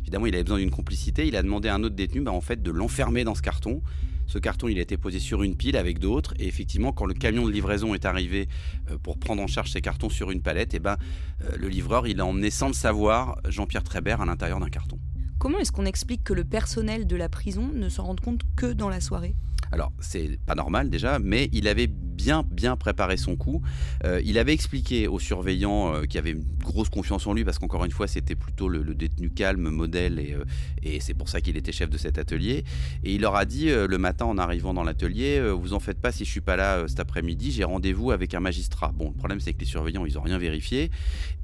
évidemment 0.00 0.26
il 0.26 0.34
avait 0.34 0.42
besoin 0.42 0.58
d'une 0.58 0.72
complicité, 0.72 1.28
il 1.28 1.36
a 1.36 1.42
demandé 1.44 1.68
à 1.68 1.76
un 1.76 1.84
autre 1.84 1.94
détenu 1.94 2.22
bah, 2.22 2.32
en 2.32 2.40
fait, 2.40 2.60
de 2.62 2.70
l'enfermer 2.72 3.22
dans 3.22 3.36
ce 3.36 3.42
carton. 3.42 3.80
Ce 4.28 4.38
carton, 4.38 4.68
il 4.68 4.78
a 4.78 4.82
été 4.82 4.98
posé 4.98 5.18
sur 5.18 5.42
une 5.42 5.56
pile 5.56 5.76
avec 5.76 5.98
d'autres. 5.98 6.34
Et 6.38 6.46
effectivement, 6.46 6.92
quand 6.92 7.06
le 7.06 7.14
camion 7.14 7.46
de 7.46 7.50
livraison 7.50 7.94
est 7.94 8.04
arrivé 8.04 8.46
euh, 8.90 8.98
pour 8.98 9.18
prendre 9.18 9.42
en 9.42 9.46
charge 9.46 9.72
ces 9.72 9.80
cartons 9.80 10.10
sur 10.10 10.30
une 10.30 10.42
palette, 10.42 10.74
et 10.74 10.76
eh 10.76 10.80
ben, 10.80 10.96
euh, 11.42 11.56
le 11.58 11.68
livreur, 11.68 12.06
il 12.06 12.20
a 12.20 12.26
emmené 12.26 12.50
sans 12.50 12.68
le 12.68 12.74
savoir 12.74 13.40
Jean-Pierre 13.48 13.82
Trébert 13.82 14.20
à 14.20 14.26
l'intérieur 14.26 14.60
d'un 14.60 14.68
carton. 14.68 14.98
Comment 15.38 15.58
est-ce 15.58 15.72
qu'on 15.72 15.86
explique 15.86 16.24
que 16.24 16.34
le 16.34 16.44
personnel 16.44 17.06
de 17.06 17.16
la 17.16 17.28
prison 17.28 17.70
ne 17.74 17.88
s'en 17.88 18.04
rende 18.04 18.20
compte 18.20 18.42
que 18.54 18.72
dans 18.72 18.90
la 18.90 19.00
soirée? 19.00 19.34
Alors, 19.72 19.92
c'est 20.00 20.38
pas 20.44 20.54
normal 20.54 20.90
déjà, 20.90 21.18
mais 21.18 21.48
il 21.52 21.68
avait 21.68 21.88
bien, 22.18 22.44
bien 22.50 22.76
préparé 22.76 23.16
son 23.16 23.36
coup. 23.36 23.62
Euh, 24.04 24.20
il 24.24 24.38
avait 24.38 24.52
expliqué 24.52 25.06
aux 25.06 25.20
surveillants 25.20 25.94
euh, 25.94 26.02
qui 26.02 26.18
avaient 26.18 26.32
une 26.32 26.44
grosse 26.62 26.88
confiance 26.88 27.26
en 27.28 27.32
lui, 27.32 27.44
parce 27.44 27.60
qu'encore 27.60 27.84
une 27.84 27.92
fois, 27.92 28.08
c'était 28.08 28.34
plutôt 28.34 28.68
le, 28.68 28.82
détenu 28.94 29.30
calme, 29.30 29.70
modèle, 29.70 30.18
et, 30.18 30.34
euh, 30.34 30.44
et 30.82 30.98
c'est 30.98 31.14
pour 31.14 31.28
ça 31.28 31.40
qu'il 31.40 31.56
était 31.56 31.70
chef 31.70 31.88
de 31.88 31.96
cet 31.96 32.18
atelier. 32.18 32.64
Et 33.04 33.14
il 33.14 33.20
leur 33.20 33.36
a 33.36 33.44
dit 33.44 33.68
le 33.68 33.98
matin 33.98 34.24
en 34.24 34.36
arrivant 34.36 34.74
dans 34.74 34.82
l'atelier, 34.82 35.40
vous 35.52 35.72
en 35.72 35.78
faites 35.78 36.00
pas 36.00 36.10
si 36.10 36.24
je 36.24 36.30
suis 36.30 36.40
pas 36.40 36.56
là 36.56 36.86
cet 36.88 36.98
après-midi, 36.98 37.52
j'ai 37.52 37.64
rendez-vous 37.64 38.10
avec 38.10 38.34
un 38.34 38.40
magistrat. 38.40 38.92
Bon, 38.96 39.10
le 39.10 39.14
problème 39.16 39.38
c'est 39.38 39.52
que 39.52 39.60
les 39.60 39.66
surveillants, 39.66 40.04
ils 40.04 40.18
ont 40.18 40.22
rien 40.22 40.38
vérifié, 40.38 40.90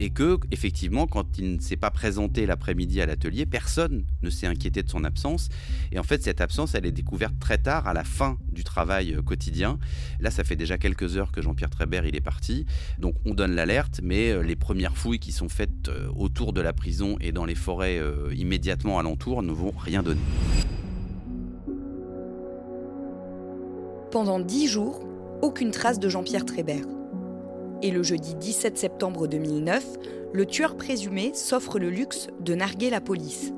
et 0.00 0.10
que 0.10 0.38
effectivement, 0.50 1.06
quand 1.06 1.38
il 1.38 1.54
ne 1.54 1.60
s'est 1.60 1.76
pas 1.76 1.90
présenté 1.90 2.46
l'après-midi 2.46 3.00
à 3.00 3.06
l'atelier, 3.06 3.46
personne 3.46 4.04
ne 4.22 4.30
s'est 4.30 4.48
inquiété 4.48 4.82
de 4.82 4.90
son 4.90 5.04
absence. 5.04 5.48
Et 5.92 5.98
en 5.98 6.02
fait, 6.02 6.22
cette 6.22 6.40
absence, 6.40 6.74
elle 6.74 6.86
est 6.86 6.92
découverte 6.92 7.38
très 7.38 7.58
tard, 7.58 7.86
à 7.86 7.94
la 7.94 8.04
fin 8.04 8.38
du 8.50 8.64
travail 8.64 9.16
quotidien. 9.24 9.78
Là, 10.20 10.30
ça 10.30 10.42
fait 10.44 10.56
déjà 10.64 10.78
quelques 10.78 11.18
heures 11.18 11.30
que 11.30 11.42
Jean-Pierre 11.42 11.68
Trébert 11.68 12.06
est 12.06 12.20
parti. 12.22 12.64
Donc 12.98 13.14
on 13.26 13.34
donne 13.34 13.54
l'alerte, 13.54 14.00
mais 14.02 14.30
euh, 14.30 14.40
les 14.42 14.56
premières 14.56 14.96
fouilles 14.96 15.18
qui 15.18 15.30
sont 15.30 15.50
faites 15.50 15.88
euh, 15.88 16.08
autour 16.16 16.54
de 16.54 16.62
la 16.62 16.72
prison 16.72 17.16
et 17.20 17.32
dans 17.32 17.44
les 17.44 17.54
forêts 17.54 17.98
euh, 17.98 18.32
immédiatement 18.34 18.98
alentour 18.98 19.42
ne 19.42 19.52
vont 19.52 19.74
rien 19.76 20.02
donner. 20.02 20.22
Pendant 24.10 24.40
dix 24.40 24.68
jours, 24.68 25.04
aucune 25.42 25.70
trace 25.70 25.98
de 25.98 26.08
Jean-Pierre 26.08 26.46
Trébert. 26.46 26.86
Et 27.82 27.90
le 27.90 28.02
jeudi 28.02 28.34
17 28.34 28.78
septembre 28.78 29.26
2009, 29.26 29.84
le 30.32 30.46
tueur 30.46 30.78
présumé 30.78 31.34
s'offre 31.34 31.78
le 31.78 31.90
luxe 31.90 32.28
de 32.40 32.54
narguer 32.54 32.88
la 32.88 33.02
police. 33.02 33.52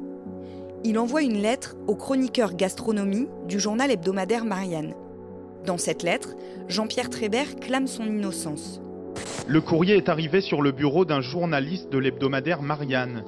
Il 0.83 0.99
envoie 0.99 1.23
une 1.23 1.41
lettre 1.41 1.77
au 1.87 1.95
chroniqueur 1.95 2.55
gastronomie 2.55 3.29
du 3.47 3.61
journal 3.61 3.93
hebdomadaire 3.93 4.45
Marianne. 4.45 4.95
Dans 5.67 5.79
cette 5.79 6.05
lettre, 6.05 6.29
Jean-Pierre 6.69 7.11
Trébert 7.11 7.57
clame 7.61 7.89
son 7.89 8.05
innocence. 8.05 8.81
Le 9.49 9.61
courrier 9.61 9.97
est 9.97 10.09
arrivé 10.09 10.41
sur 10.41 10.63
le 10.63 10.71
bureau 10.71 11.05
d'un 11.05 11.21
journaliste 11.21 11.91
de 11.91 11.99
l'hebdomadaire 11.99 12.63
Marianne. 12.63 13.25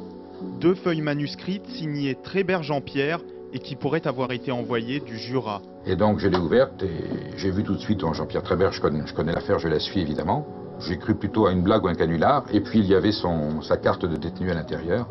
Deux 0.60 0.76
feuilles 0.76 1.00
manuscrites 1.00 1.66
signées 1.66 2.14
Trébert 2.14 2.62
Jean-Pierre 2.62 3.18
et 3.52 3.58
qui 3.58 3.74
pourraient 3.74 4.06
avoir 4.06 4.30
été 4.30 4.52
envoyées 4.52 5.00
du 5.00 5.18
Jura. 5.18 5.62
Et 5.84 5.96
donc 5.96 6.20
je 6.20 6.28
l'ai 6.28 6.38
ouverte 6.38 6.80
et 6.84 7.36
j'ai 7.36 7.50
vu 7.50 7.64
tout 7.64 7.74
de 7.74 7.80
suite 7.80 8.02
Jean-Pierre 8.12 8.44
Trébert, 8.44 8.72
je 8.72 8.80
connais, 8.80 9.04
je 9.04 9.14
connais 9.14 9.32
l'affaire, 9.32 9.58
je 9.58 9.66
la 9.66 9.80
suis 9.80 10.00
évidemment. 10.00 10.46
J'ai 10.78 10.96
cru 10.96 11.16
plutôt 11.16 11.46
à 11.46 11.52
une 11.52 11.62
blague 11.62 11.82
ou 11.82 11.88
un 11.88 11.94
canular, 11.94 12.44
et 12.52 12.60
puis 12.60 12.78
il 12.78 12.86
y 12.86 12.94
avait 12.94 13.10
son, 13.10 13.62
sa 13.62 13.76
carte 13.78 14.04
de 14.04 14.16
détenu 14.16 14.52
à 14.52 14.54
l'intérieur. 14.54 15.08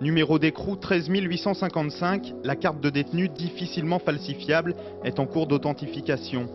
Numéro 0.00 0.40
d'écrou 0.40 0.74
13855, 0.74 2.34
la 2.42 2.56
carte 2.56 2.80
de 2.80 2.90
détenu 2.90 3.28
difficilement 3.28 4.00
falsifiable 4.00 4.74
est 5.04 5.20
en 5.20 5.26
cours 5.26 5.46
d'authentification. 5.46 6.48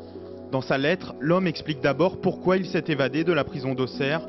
Dans 0.51 0.61
sa 0.61 0.77
lettre, 0.77 1.15
l'homme 1.21 1.47
explique 1.47 1.79
d'abord 1.79 2.19
pourquoi 2.19 2.57
il 2.57 2.65
s'est 2.65 2.83
évadé 2.89 3.23
de 3.23 3.31
la 3.31 3.45
prison 3.45 3.75
d'Auxerre. 3.75 4.27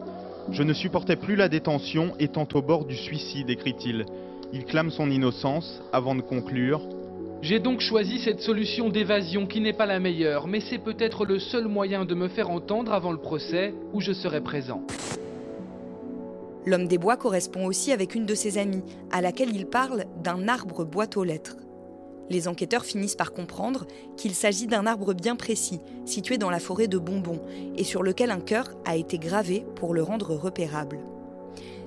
Je 0.52 0.62
ne 0.62 0.72
supportais 0.72 1.16
plus 1.16 1.34
la 1.34 1.48
détention 1.48 2.12
étant 2.20 2.46
au 2.54 2.62
bord 2.62 2.84
du 2.84 2.94
suicide, 2.94 3.50
écrit-il. 3.50 4.06
Il 4.52 4.64
clame 4.64 4.90
son 4.90 5.10
innocence 5.10 5.82
avant 5.92 6.14
de 6.14 6.20
conclure. 6.20 6.80
J'ai 7.42 7.58
donc 7.58 7.80
choisi 7.80 8.20
cette 8.20 8.40
solution 8.40 8.90
d'évasion 8.90 9.46
qui 9.46 9.60
n'est 9.60 9.72
pas 9.72 9.86
la 9.86 9.98
meilleure, 9.98 10.46
mais 10.46 10.60
c'est 10.60 10.78
peut-être 10.78 11.24
le 11.24 11.40
seul 11.40 11.66
moyen 11.66 12.04
de 12.04 12.14
me 12.14 12.28
faire 12.28 12.50
entendre 12.50 12.92
avant 12.92 13.12
le 13.12 13.18
procès 13.18 13.74
où 13.92 14.00
je 14.00 14.12
serai 14.12 14.40
présent. 14.40 14.82
L'homme 16.66 16.88
des 16.88 16.98
bois 16.98 17.16
correspond 17.16 17.66
aussi 17.66 17.92
avec 17.92 18.14
une 18.14 18.26
de 18.26 18.34
ses 18.34 18.58
amies, 18.58 18.84
à 19.10 19.20
laquelle 19.20 19.54
il 19.54 19.66
parle 19.66 20.04
d'un 20.22 20.46
arbre 20.48 20.84
boîte 20.84 21.16
aux 21.16 21.24
lettres. 21.24 21.56
Les 22.28 22.46
enquêteurs 22.46 22.84
finissent 22.84 23.16
par 23.16 23.32
comprendre 23.32 23.86
qu'il 24.16 24.34
s'agit 24.34 24.66
d'un 24.66 24.86
arbre 24.86 25.14
bien 25.14 25.36
précis, 25.36 25.80
situé 26.04 26.38
dans 26.38 26.50
la 26.50 26.60
forêt 26.60 26.86
de 26.86 26.98
Bonbon, 26.98 27.40
et 27.76 27.84
sur 27.84 28.02
lequel 28.02 28.30
un 28.30 28.40
cœur 28.40 28.70
a 28.84 28.96
été 28.96 29.18
gravé 29.18 29.64
pour 29.74 29.94
le 29.94 30.02
rendre 30.02 30.34
repérable. 30.34 31.00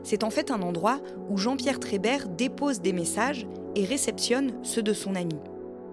C'est 0.04 0.24
en 0.24 0.30
fait 0.30 0.52
un 0.52 0.62
endroit 0.62 1.00
où 1.30 1.38
Jean-Pierre 1.38 1.80
Trébert 1.80 2.28
dépose 2.28 2.82
des 2.82 2.92
messages 2.92 3.48
et 3.76 3.86
réceptionne 3.86 4.52
ceux 4.64 4.84
de 4.84 4.94
son 4.94 5.16
ami. 5.16 5.40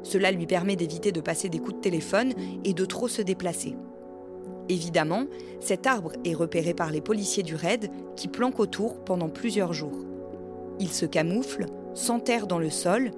Cela 0.02 0.32
lui 0.32 0.46
permet 0.46 0.76
d'éviter 0.76 1.12
de 1.12 1.20
passer 1.20 1.48
des 1.48 1.58
coups 1.58 1.76
de 1.76 1.80
téléphone 1.80 2.32
et 2.64 2.72
de 2.72 2.84
trop 2.84 3.06
se 3.06 3.22
déplacer. 3.22 3.76
Évidemment, 4.70 5.24
cet 5.58 5.88
arbre 5.88 6.12
est 6.24 6.32
repéré 6.32 6.74
par 6.74 6.92
les 6.92 7.00
policiers 7.00 7.42
du 7.42 7.56
raid 7.56 7.90
qui 8.14 8.28
planquent 8.28 8.60
autour 8.60 9.02
pendant 9.04 9.28
plusieurs 9.28 9.72
jours. 9.72 10.06
Ils 10.78 10.92
se 10.92 11.06
camouflent, 11.06 11.66
s'enterrent 11.94 12.46
dans 12.46 12.60
le 12.60 12.70
sol 12.70 13.10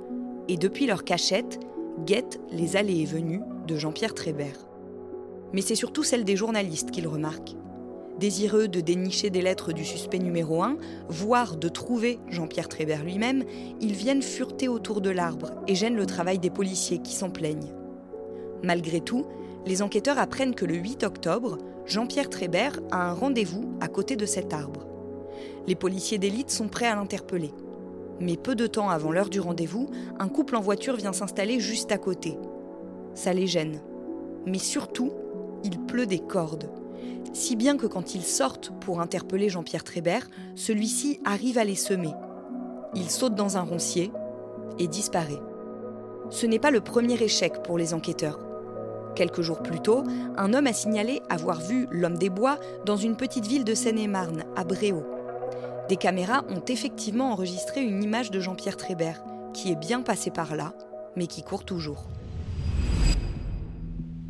et 0.48 0.56
depuis 0.56 0.86
leur 0.86 1.04
cachette, 1.04 1.60
guettent 2.06 2.40
les 2.50 2.76
allées 2.76 3.00
et 3.00 3.04
venues 3.04 3.42
de 3.66 3.76
Jean-Pierre 3.76 4.14
Trébert. 4.14 4.66
Mais 5.52 5.60
c'est 5.60 5.74
surtout 5.74 6.02
celle 6.02 6.24
des 6.24 6.36
journalistes 6.36 6.90
qu'ils 6.90 7.06
remarquent. 7.06 7.54
Désireux 8.18 8.66
de 8.66 8.80
dénicher 8.80 9.28
des 9.28 9.42
lettres 9.42 9.74
du 9.74 9.84
suspect 9.84 10.20
numéro 10.20 10.62
1, 10.62 10.78
voire 11.10 11.56
de 11.56 11.68
trouver 11.68 12.18
Jean-Pierre 12.28 12.70
Trébert 12.70 13.04
lui-même, 13.04 13.44
ils 13.78 13.92
viennent 13.92 14.22
fureter 14.22 14.68
autour 14.68 15.02
de 15.02 15.10
l'arbre 15.10 15.50
et 15.68 15.74
gênent 15.74 15.96
le 15.96 16.06
travail 16.06 16.38
des 16.38 16.50
policiers 16.50 17.00
qui 17.00 17.12
s'en 17.12 17.28
plaignent. 17.28 17.74
Malgré 18.62 19.00
tout, 19.00 19.26
les 19.66 19.82
enquêteurs 19.82 20.18
apprennent 20.18 20.54
que 20.54 20.64
le 20.64 20.74
8 20.74 21.04
octobre, 21.04 21.58
Jean-Pierre 21.86 22.30
Trébert 22.30 22.80
a 22.90 23.10
un 23.10 23.12
rendez-vous 23.12 23.76
à 23.80 23.88
côté 23.88 24.16
de 24.16 24.26
cet 24.26 24.52
arbre. 24.52 24.86
Les 25.66 25.74
policiers 25.74 26.18
d'élite 26.18 26.50
sont 26.50 26.68
prêts 26.68 26.86
à 26.86 26.96
l'interpeller. 26.96 27.52
Mais 28.20 28.36
peu 28.36 28.54
de 28.54 28.66
temps 28.66 28.90
avant 28.90 29.12
l'heure 29.12 29.30
du 29.30 29.40
rendez-vous, 29.40 29.88
un 30.18 30.28
couple 30.28 30.56
en 30.56 30.60
voiture 30.60 30.96
vient 30.96 31.12
s'installer 31.12 31.60
juste 31.60 31.92
à 31.92 31.98
côté. 31.98 32.36
Ça 33.14 33.32
les 33.32 33.46
gêne. 33.46 33.80
Mais 34.46 34.58
surtout, 34.58 35.12
il 35.64 35.78
pleut 35.78 36.06
des 36.06 36.18
cordes. 36.18 36.70
Si 37.32 37.56
bien 37.56 37.76
que 37.76 37.86
quand 37.86 38.14
ils 38.14 38.24
sortent 38.24 38.72
pour 38.80 39.00
interpeller 39.00 39.48
Jean-Pierre 39.48 39.84
Trébert, 39.84 40.28
celui-ci 40.54 41.20
arrive 41.24 41.58
à 41.58 41.64
les 41.64 41.76
semer. 41.76 42.12
Il 42.94 43.10
saute 43.10 43.34
dans 43.34 43.56
un 43.56 43.62
roncier 43.62 44.12
et 44.78 44.86
disparaît. 44.86 45.40
Ce 46.30 46.46
n'est 46.46 46.58
pas 46.58 46.70
le 46.70 46.80
premier 46.80 47.20
échec 47.22 47.62
pour 47.62 47.78
les 47.78 47.94
enquêteurs. 47.94 48.51
Quelques 49.14 49.42
jours 49.42 49.62
plus 49.62 49.80
tôt, 49.80 50.04
un 50.36 50.54
homme 50.54 50.66
a 50.66 50.72
signalé 50.72 51.20
avoir 51.28 51.60
vu 51.60 51.86
l'homme 51.90 52.16
des 52.16 52.30
bois 52.30 52.58
dans 52.86 52.96
une 52.96 53.16
petite 53.16 53.46
ville 53.46 53.64
de 53.64 53.74
Seine-et-Marne, 53.74 54.44
à 54.56 54.64
Bréau. 54.64 55.04
Des 55.88 55.96
caméras 55.96 56.44
ont 56.48 56.62
effectivement 56.68 57.32
enregistré 57.32 57.82
une 57.82 58.02
image 58.02 58.30
de 58.30 58.40
Jean-Pierre 58.40 58.76
Trébert, 58.76 59.22
qui 59.52 59.70
est 59.70 59.76
bien 59.76 60.00
passé 60.00 60.30
par 60.30 60.56
là, 60.56 60.72
mais 61.16 61.26
qui 61.26 61.42
court 61.42 61.64
toujours. 61.64 62.06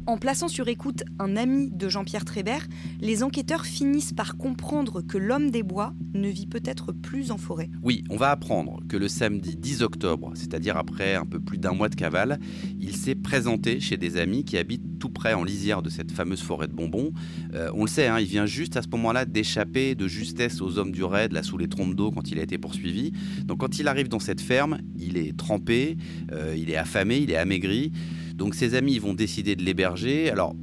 En 0.05 0.19
plaçant 0.19 0.49
sur 0.49 0.67
écoute 0.67 1.05
un 1.21 1.37
ami 1.37 1.71
de 1.71 1.89
Jean-Pierre 1.89 2.25
Trébert, 2.25 2.67
les 3.01 3.23
enquêteurs 3.23 3.65
finissent 3.65 4.13
par 4.13 4.37
comprendre 4.37 5.01
que 5.01 5.17
l'homme 5.17 5.53
des 5.53 5.63
bois 5.63 5.95
ne 6.13 6.29
vit 6.29 6.49
peut-être 6.49 6.91
plus 6.91 7.31
en 7.31 7.39
forêt. 7.39 7.71
Oui, 7.85 8.03
on 8.11 8.17
va 8.17 8.33
apprendre 8.33 8.81
que 8.89 8.97
le 8.97 9.07
samedi 9.07 9.55
10 9.57 9.83
octobre, 9.83 10.33
c'est-à-dire 10.35 10.77
après 10.77 11.15
un 11.15 11.25
peu 11.25 11.39
plus 11.39 11.57
d'un 11.57 11.73
mois 11.73 11.89
de 11.89 11.95
cavale, 11.95 12.41
il 12.81 12.97
s'est 12.97 13.15
présenté 13.15 13.79
chez 13.79 13.97
des 13.97 14.17
amis 14.17 14.45
qui 14.45 14.59
habitent 14.59 14.99
tout 14.99 15.09
près 15.09 15.35
en 15.35 15.45
lisière 15.45 15.83
de 15.83 15.89
cette 15.89 16.11
fameuse 16.11 16.43
forêt 16.43 16.67
de 16.67 16.75
bonbons. 16.75 17.13
Euh, 17.55 17.71
on 17.75 17.85
le 17.85 17.89
sait, 17.89 18.09
hein, 18.09 18.19
il 18.19 18.27
vient 18.27 18.47
juste 18.47 18.77
à 18.77 18.83
ce 18.83 18.89
moment-là 18.89 19.25
d'échapper 19.25 19.95
de 19.95 20.09
justesse 20.09 20.61
aux 20.61 20.79
hommes 20.79 20.93
du 20.93 21.05
raid, 21.05 21.31
là 21.33 21.45
sous 21.45 21.59
les 21.59 21.69
trompes 21.69 21.95
d'eau 21.95 22.11
quand 22.11 22.29
il 22.29 22.41
a 22.41 22.43
été 22.43 22.59
poursuivi. 22.59 23.13
Donc 23.45 23.59
quand 23.61 23.79
il 23.79 23.87
arrive 23.87 24.09
dans 24.09 24.21
cette 24.21 24.41
ferme, 24.41 24.79
il 24.97 25.17
est 25.17 25.37
trempé, 25.37 25.97
euh, 26.33 26.57
il 26.59 26.71
est 26.71 26.77
affamé, 26.77 27.19
il 27.19 27.31
est 27.31 27.37
amaigri. 27.37 27.93
Donc 28.35 28.55
ses 28.55 28.75
amis 28.75 28.99
vont 28.99 29.15
décider 29.15 29.57
de 29.57 29.63
l'héberger. 29.63 30.31
Alors, 30.31 30.55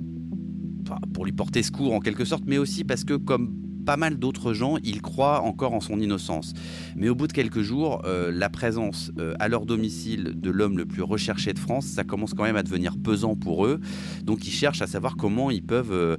pour 1.13 1.25
lui 1.25 1.31
porter 1.31 1.63
secours 1.63 1.93
en 1.93 1.99
quelque 1.99 2.25
sorte, 2.25 2.43
mais 2.45 2.57
aussi 2.57 2.83
parce 2.83 3.03
que 3.03 3.13
comme 3.13 3.68
pas 3.89 3.97
mal 3.97 4.19
d'autres 4.19 4.53
gens, 4.53 4.77
ils 4.83 5.01
croient 5.01 5.41
encore 5.41 5.73
en 5.73 5.79
son 5.79 5.99
innocence. 5.99 6.53
Mais 6.95 7.09
au 7.09 7.15
bout 7.15 7.25
de 7.25 7.33
quelques 7.33 7.63
jours, 7.63 8.03
euh, 8.05 8.31
la 8.31 8.47
présence 8.47 9.11
euh, 9.17 9.33
à 9.39 9.47
leur 9.47 9.65
domicile 9.65 10.39
de 10.39 10.51
l'homme 10.51 10.77
le 10.77 10.85
plus 10.85 11.01
recherché 11.01 11.53
de 11.53 11.57
France, 11.57 11.87
ça 11.87 12.03
commence 12.03 12.35
quand 12.35 12.43
même 12.43 12.55
à 12.55 12.61
devenir 12.61 12.97
pesant 13.03 13.35
pour 13.35 13.65
eux. 13.65 13.79
Donc 14.23 14.47
ils 14.47 14.51
cherchent 14.51 14.83
à 14.83 14.85
savoir 14.85 15.15
comment 15.15 15.49
ils 15.49 15.63
peuvent, 15.63 15.91
euh, 15.91 16.17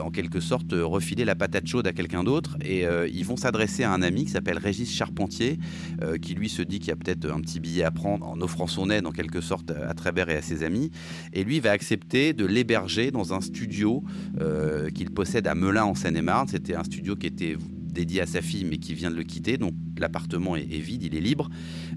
en 0.00 0.10
quelque 0.10 0.40
sorte, 0.40 0.72
refiler 0.72 1.26
la 1.26 1.34
patate 1.34 1.66
chaude 1.66 1.86
à 1.86 1.92
quelqu'un 1.92 2.24
d'autre. 2.24 2.56
Et 2.64 2.86
ils 3.12 3.24
vont 3.26 3.36
s'adresser 3.36 3.84
à 3.84 3.92
un 3.92 4.00
ami 4.00 4.24
qui 4.24 4.30
s'appelle 4.30 4.56
Régis 4.56 4.90
Charpentier, 4.90 5.58
qui 6.22 6.34
lui 6.34 6.48
se 6.48 6.62
dit 6.62 6.78
qu'il 6.78 6.88
y 6.88 6.92
a 6.92 6.96
peut-être 6.96 7.30
un 7.30 7.40
petit 7.40 7.60
billet 7.60 7.84
à 7.84 7.90
prendre 7.90 8.26
en 8.26 8.40
offrant 8.40 8.66
son 8.66 8.88
aide 8.88 9.06
en 9.06 9.12
quelque 9.12 9.42
sorte 9.42 9.72
à 9.72 9.92
Trébert 9.92 10.30
et 10.30 10.36
à 10.36 10.42
ses 10.42 10.62
amis. 10.62 10.90
Et 11.34 11.44
lui 11.44 11.60
va 11.60 11.72
accepter 11.72 12.32
de 12.32 12.46
l'héberger 12.46 13.10
dans 13.10 13.34
un 13.34 13.42
studio 13.42 14.02
qu'il 14.94 15.10
possède 15.10 15.46
à 15.46 15.54
Melun 15.54 15.84
en 15.84 15.94
Seine-et-Marne. 15.94 16.48
C'était 16.48 16.76
un 16.76 16.84
studio 16.84 17.09
qui 17.16 17.26
était 17.26 17.56
dédié 17.90 18.20
à 18.20 18.26
sa 18.26 18.40
fille 18.40 18.64
mais 18.64 18.78
qui 18.78 18.94
vient 18.94 19.10
de 19.10 19.16
le 19.16 19.24
quitter. 19.24 19.58
Donc 19.58 19.74
l'appartement 19.98 20.56
est, 20.56 20.64
vide, 20.64 21.02
il 21.02 21.14
est 21.14 21.20
libre. 21.20 21.50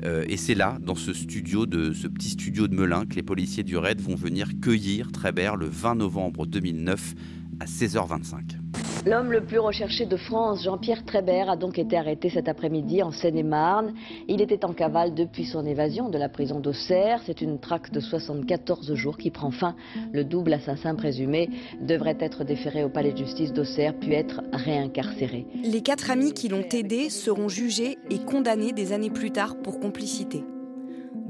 Euh, 0.04 0.26
et 0.28 0.38
c'est 0.38 0.56
là, 0.56 0.78
dans 0.82 0.95
ce 0.95 1.13
studio, 1.13 1.65
de 1.65 1.93
ce 1.93 2.08
petit 2.08 2.30
studio 2.30 2.67
de 2.67 2.76
Melun, 2.76 3.06
que 3.06 3.15
les 3.15 3.23
policiers 3.23 3.63
du 3.63 3.78
RAID 3.78 4.02
vont 4.02 4.15
venir 4.15 4.60
cueillir 4.62 5.12
Trébert 5.12 5.56
le 5.56 5.67
20 5.67 5.95
novembre 5.95 6.45
2009 6.45 7.15
à 7.60 7.65
16h25. 7.65 8.62
L'homme 9.05 9.33
le 9.33 9.43
plus 9.43 9.59
recherché 9.59 10.05
de 10.05 10.15
France, 10.15 10.63
Jean-Pierre 10.63 11.03
Trébert, 11.03 11.49
a 11.49 11.57
donc 11.57 11.77
été 11.77 11.97
arrêté 11.97 12.29
cet 12.29 12.47
après-midi 12.47 13.03
en 13.03 13.11
Seine-et-Marne. 13.11 13.93
Il 14.29 14.41
était 14.41 14.63
en 14.63 14.71
cavale 14.71 15.13
depuis 15.13 15.43
son 15.43 15.65
évasion 15.65 16.07
de 16.07 16.17
la 16.17 16.29
prison 16.29 16.61
d'Auxerre. 16.61 17.19
C'est 17.25 17.41
une 17.41 17.59
traque 17.59 17.91
de 17.91 17.99
74 17.99 18.93
jours 18.93 19.17
qui 19.17 19.29
prend 19.29 19.51
fin. 19.51 19.75
Le 20.13 20.23
double 20.23 20.53
assassin 20.53 20.95
présumé 20.95 21.49
devrait 21.81 22.17
être 22.21 22.45
déféré 22.45 22.85
au 22.85 22.89
palais 22.89 23.11
de 23.11 23.17
justice 23.17 23.51
d'Auxerre 23.51 23.93
puis 23.99 24.13
être 24.13 24.41
réincarcéré. 24.53 25.47
Les 25.65 25.81
quatre 25.81 26.09
amis 26.09 26.31
qui 26.31 26.47
l'ont 26.47 26.69
aidé 26.71 27.09
seront 27.09 27.49
jugés 27.49 27.97
et 28.09 28.19
condamnés 28.19 28.71
des 28.71 28.93
années 28.93 29.11
plus 29.11 29.31
tard 29.31 29.57
pour 29.61 29.81
complicité. 29.81 30.45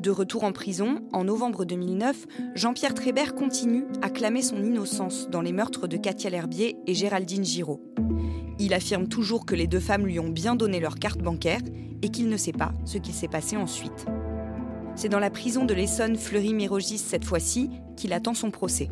De 0.04 0.12
retour 0.12 0.44
en 0.44 0.52
prison, 0.52 1.02
en 1.14 1.24
novembre 1.24 1.64
2009, 1.64 2.28
Jean-Pierre 2.56 2.94
Trébert 2.94 3.36
continue 3.36 3.86
à 4.02 4.10
clamer 4.10 4.42
son 4.42 4.62
innocence 4.62 5.30
dans 5.30 5.40
les 5.40 5.54
meurtres 5.54 5.88
de 5.88 5.96
Katia 5.96 6.30
L'Herbier 6.30 6.76
et 6.86 6.94
Géraldine 6.94 7.46
Giraud. 7.46 7.82
Il 8.60 8.74
affirme 8.74 9.08
toujours 9.08 9.46
que 9.46 9.56
les 9.56 9.66
deux 9.66 9.80
femmes 9.80 10.06
lui 10.06 10.20
ont 10.20 10.28
bien 10.28 10.56
donné 10.56 10.82
leur 10.82 10.96
carte 10.96 11.22
bancaire 11.22 11.62
et 12.02 12.10
qu'il 12.10 12.28
ne 12.28 12.36
sait 12.36 12.52
pas 12.52 12.74
ce 12.84 12.98
qui 12.98 13.14
s'est 13.14 13.30
passé 13.30 13.56
ensuite. 13.56 14.06
C'est 14.98 15.08
dans 15.08 15.22
la 15.22 15.30
prison 15.30 15.64
de 15.64 15.74
l'Essonne 15.74 16.18
Fleury-Mérogis 16.18 16.98
cette 16.98 17.24
fois-ci 17.24 17.70
qu'il 17.96 18.12
attend 18.12 18.34
son 18.34 18.52
procès. 18.52 18.90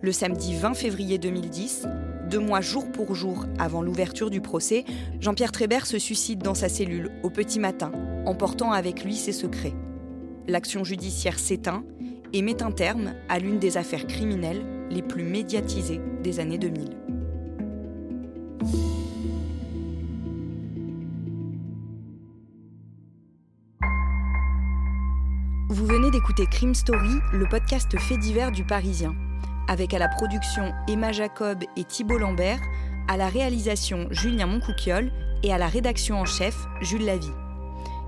Le 0.00 0.12
samedi 0.12 0.54
20 0.54 0.72
février 0.72 1.18
2010, 1.18 1.86
deux 2.30 2.40
mois 2.40 2.62
jour 2.62 2.90
pour 2.90 3.14
jour 3.14 3.44
avant 3.58 3.82
l'ouverture 3.82 4.30
du 4.30 4.40
procès, 4.40 4.86
Jean-Pierre 5.20 5.52
Trébert 5.52 5.84
se 5.84 5.98
suicide 5.98 6.38
dans 6.38 6.54
sa 6.54 6.70
cellule 6.70 7.10
au 7.22 7.28
petit 7.28 7.58
matin, 7.58 7.92
emportant 8.24 8.72
avec 8.72 9.04
lui 9.04 9.14
ses 9.14 9.32
secrets 9.32 9.74
l'action 10.48 10.84
judiciaire 10.84 11.38
s'éteint 11.38 11.84
et 12.32 12.42
met 12.42 12.62
un 12.62 12.70
terme 12.70 13.14
à 13.28 13.38
l'une 13.38 13.58
des 13.58 13.76
affaires 13.76 14.06
criminelles 14.06 14.64
les 14.90 15.02
plus 15.02 15.24
médiatisées 15.24 16.00
des 16.22 16.40
années 16.40 16.58
2000. 16.58 16.96
Vous 25.68 25.84
venez 25.84 26.10
d'écouter 26.10 26.46
Crime 26.46 26.74
Story, 26.74 27.20
le 27.32 27.46
podcast 27.48 27.98
fait 27.98 28.16
divers 28.16 28.50
du 28.50 28.64
Parisien, 28.64 29.14
avec 29.68 29.92
à 29.94 29.98
la 29.98 30.08
production 30.08 30.72
Emma 30.88 31.12
Jacob 31.12 31.62
et 31.76 31.84
Thibault 31.84 32.18
Lambert, 32.18 32.60
à 33.08 33.16
la 33.16 33.28
réalisation 33.28 34.08
Julien 34.10 34.46
Moncouquiole 34.46 35.10
et 35.42 35.52
à 35.52 35.58
la 35.58 35.68
rédaction 35.68 36.20
en 36.20 36.24
chef 36.24 36.56
Jules 36.80 37.04
Lavie. 37.04 37.30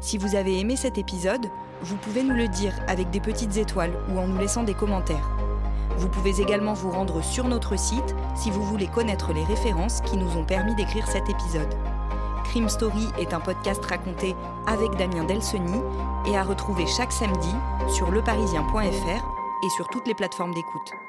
Si 0.01 0.18
vous 0.18 0.35
avez 0.37 0.59
aimé 0.59 0.77
cet 0.77 0.98
épisode, 0.98 1.44
vous 1.82 1.96
pouvez 1.96 2.22
nous 2.22 2.34
le 2.34 2.48
dire 2.48 2.74
avec 2.86 3.10
des 3.10 3.20
petites 3.20 3.56
étoiles 3.56 3.92
ou 4.10 4.18
en 4.18 4.26
nous 4.26 4.38
laissant 4.38 4.62
des 4.62 4.74
commentaires. 4.74 5.30
Vous 5.96 6.08
pouvez 6.08 6.40
également 6.40 6.74
vous 6.74 6.90
rendre 6.90 7.22
sur 7.22 7.48
notre 7.48 7.78
site 7.78 8.14
si 8.36 8.50
vous 8.50 8.62
voulez 8.62 8.86
connaître 8.86 9.32
les 9.32 9.44
références 9.44 10.00
qui 10.02 10.16
nous 10.16 10.36
ont 10.36 10.44
permis 10.44 10.74
d'écrire 10.74 11.06
cet 11.08 11.28
épisode. 11.28 11.74
Crime 12.44 12.68
Story 12.68 13.08
est 13.18 13.34
un 13.34 13.40
podcast 13.40 13.84
raconté 13.84 14.34
avec 14.66 14.90
Damien 14.96 15.24
Delseny 15.24 15.80
et 16.26 16.36
à 16.36 16.42
retrouver 16.42 16.86
chaque 16.86 17.12
samedi 17.12 17.54
sur 17.94 18.10
leparisien.fr 18.10 19.24
et 19.64 19.70
sur 19.70 19.88
toutes 19.88 20.06
les 20.06 20.14
plateformes 20.14 20.54
d'écoute. 20.54 21.07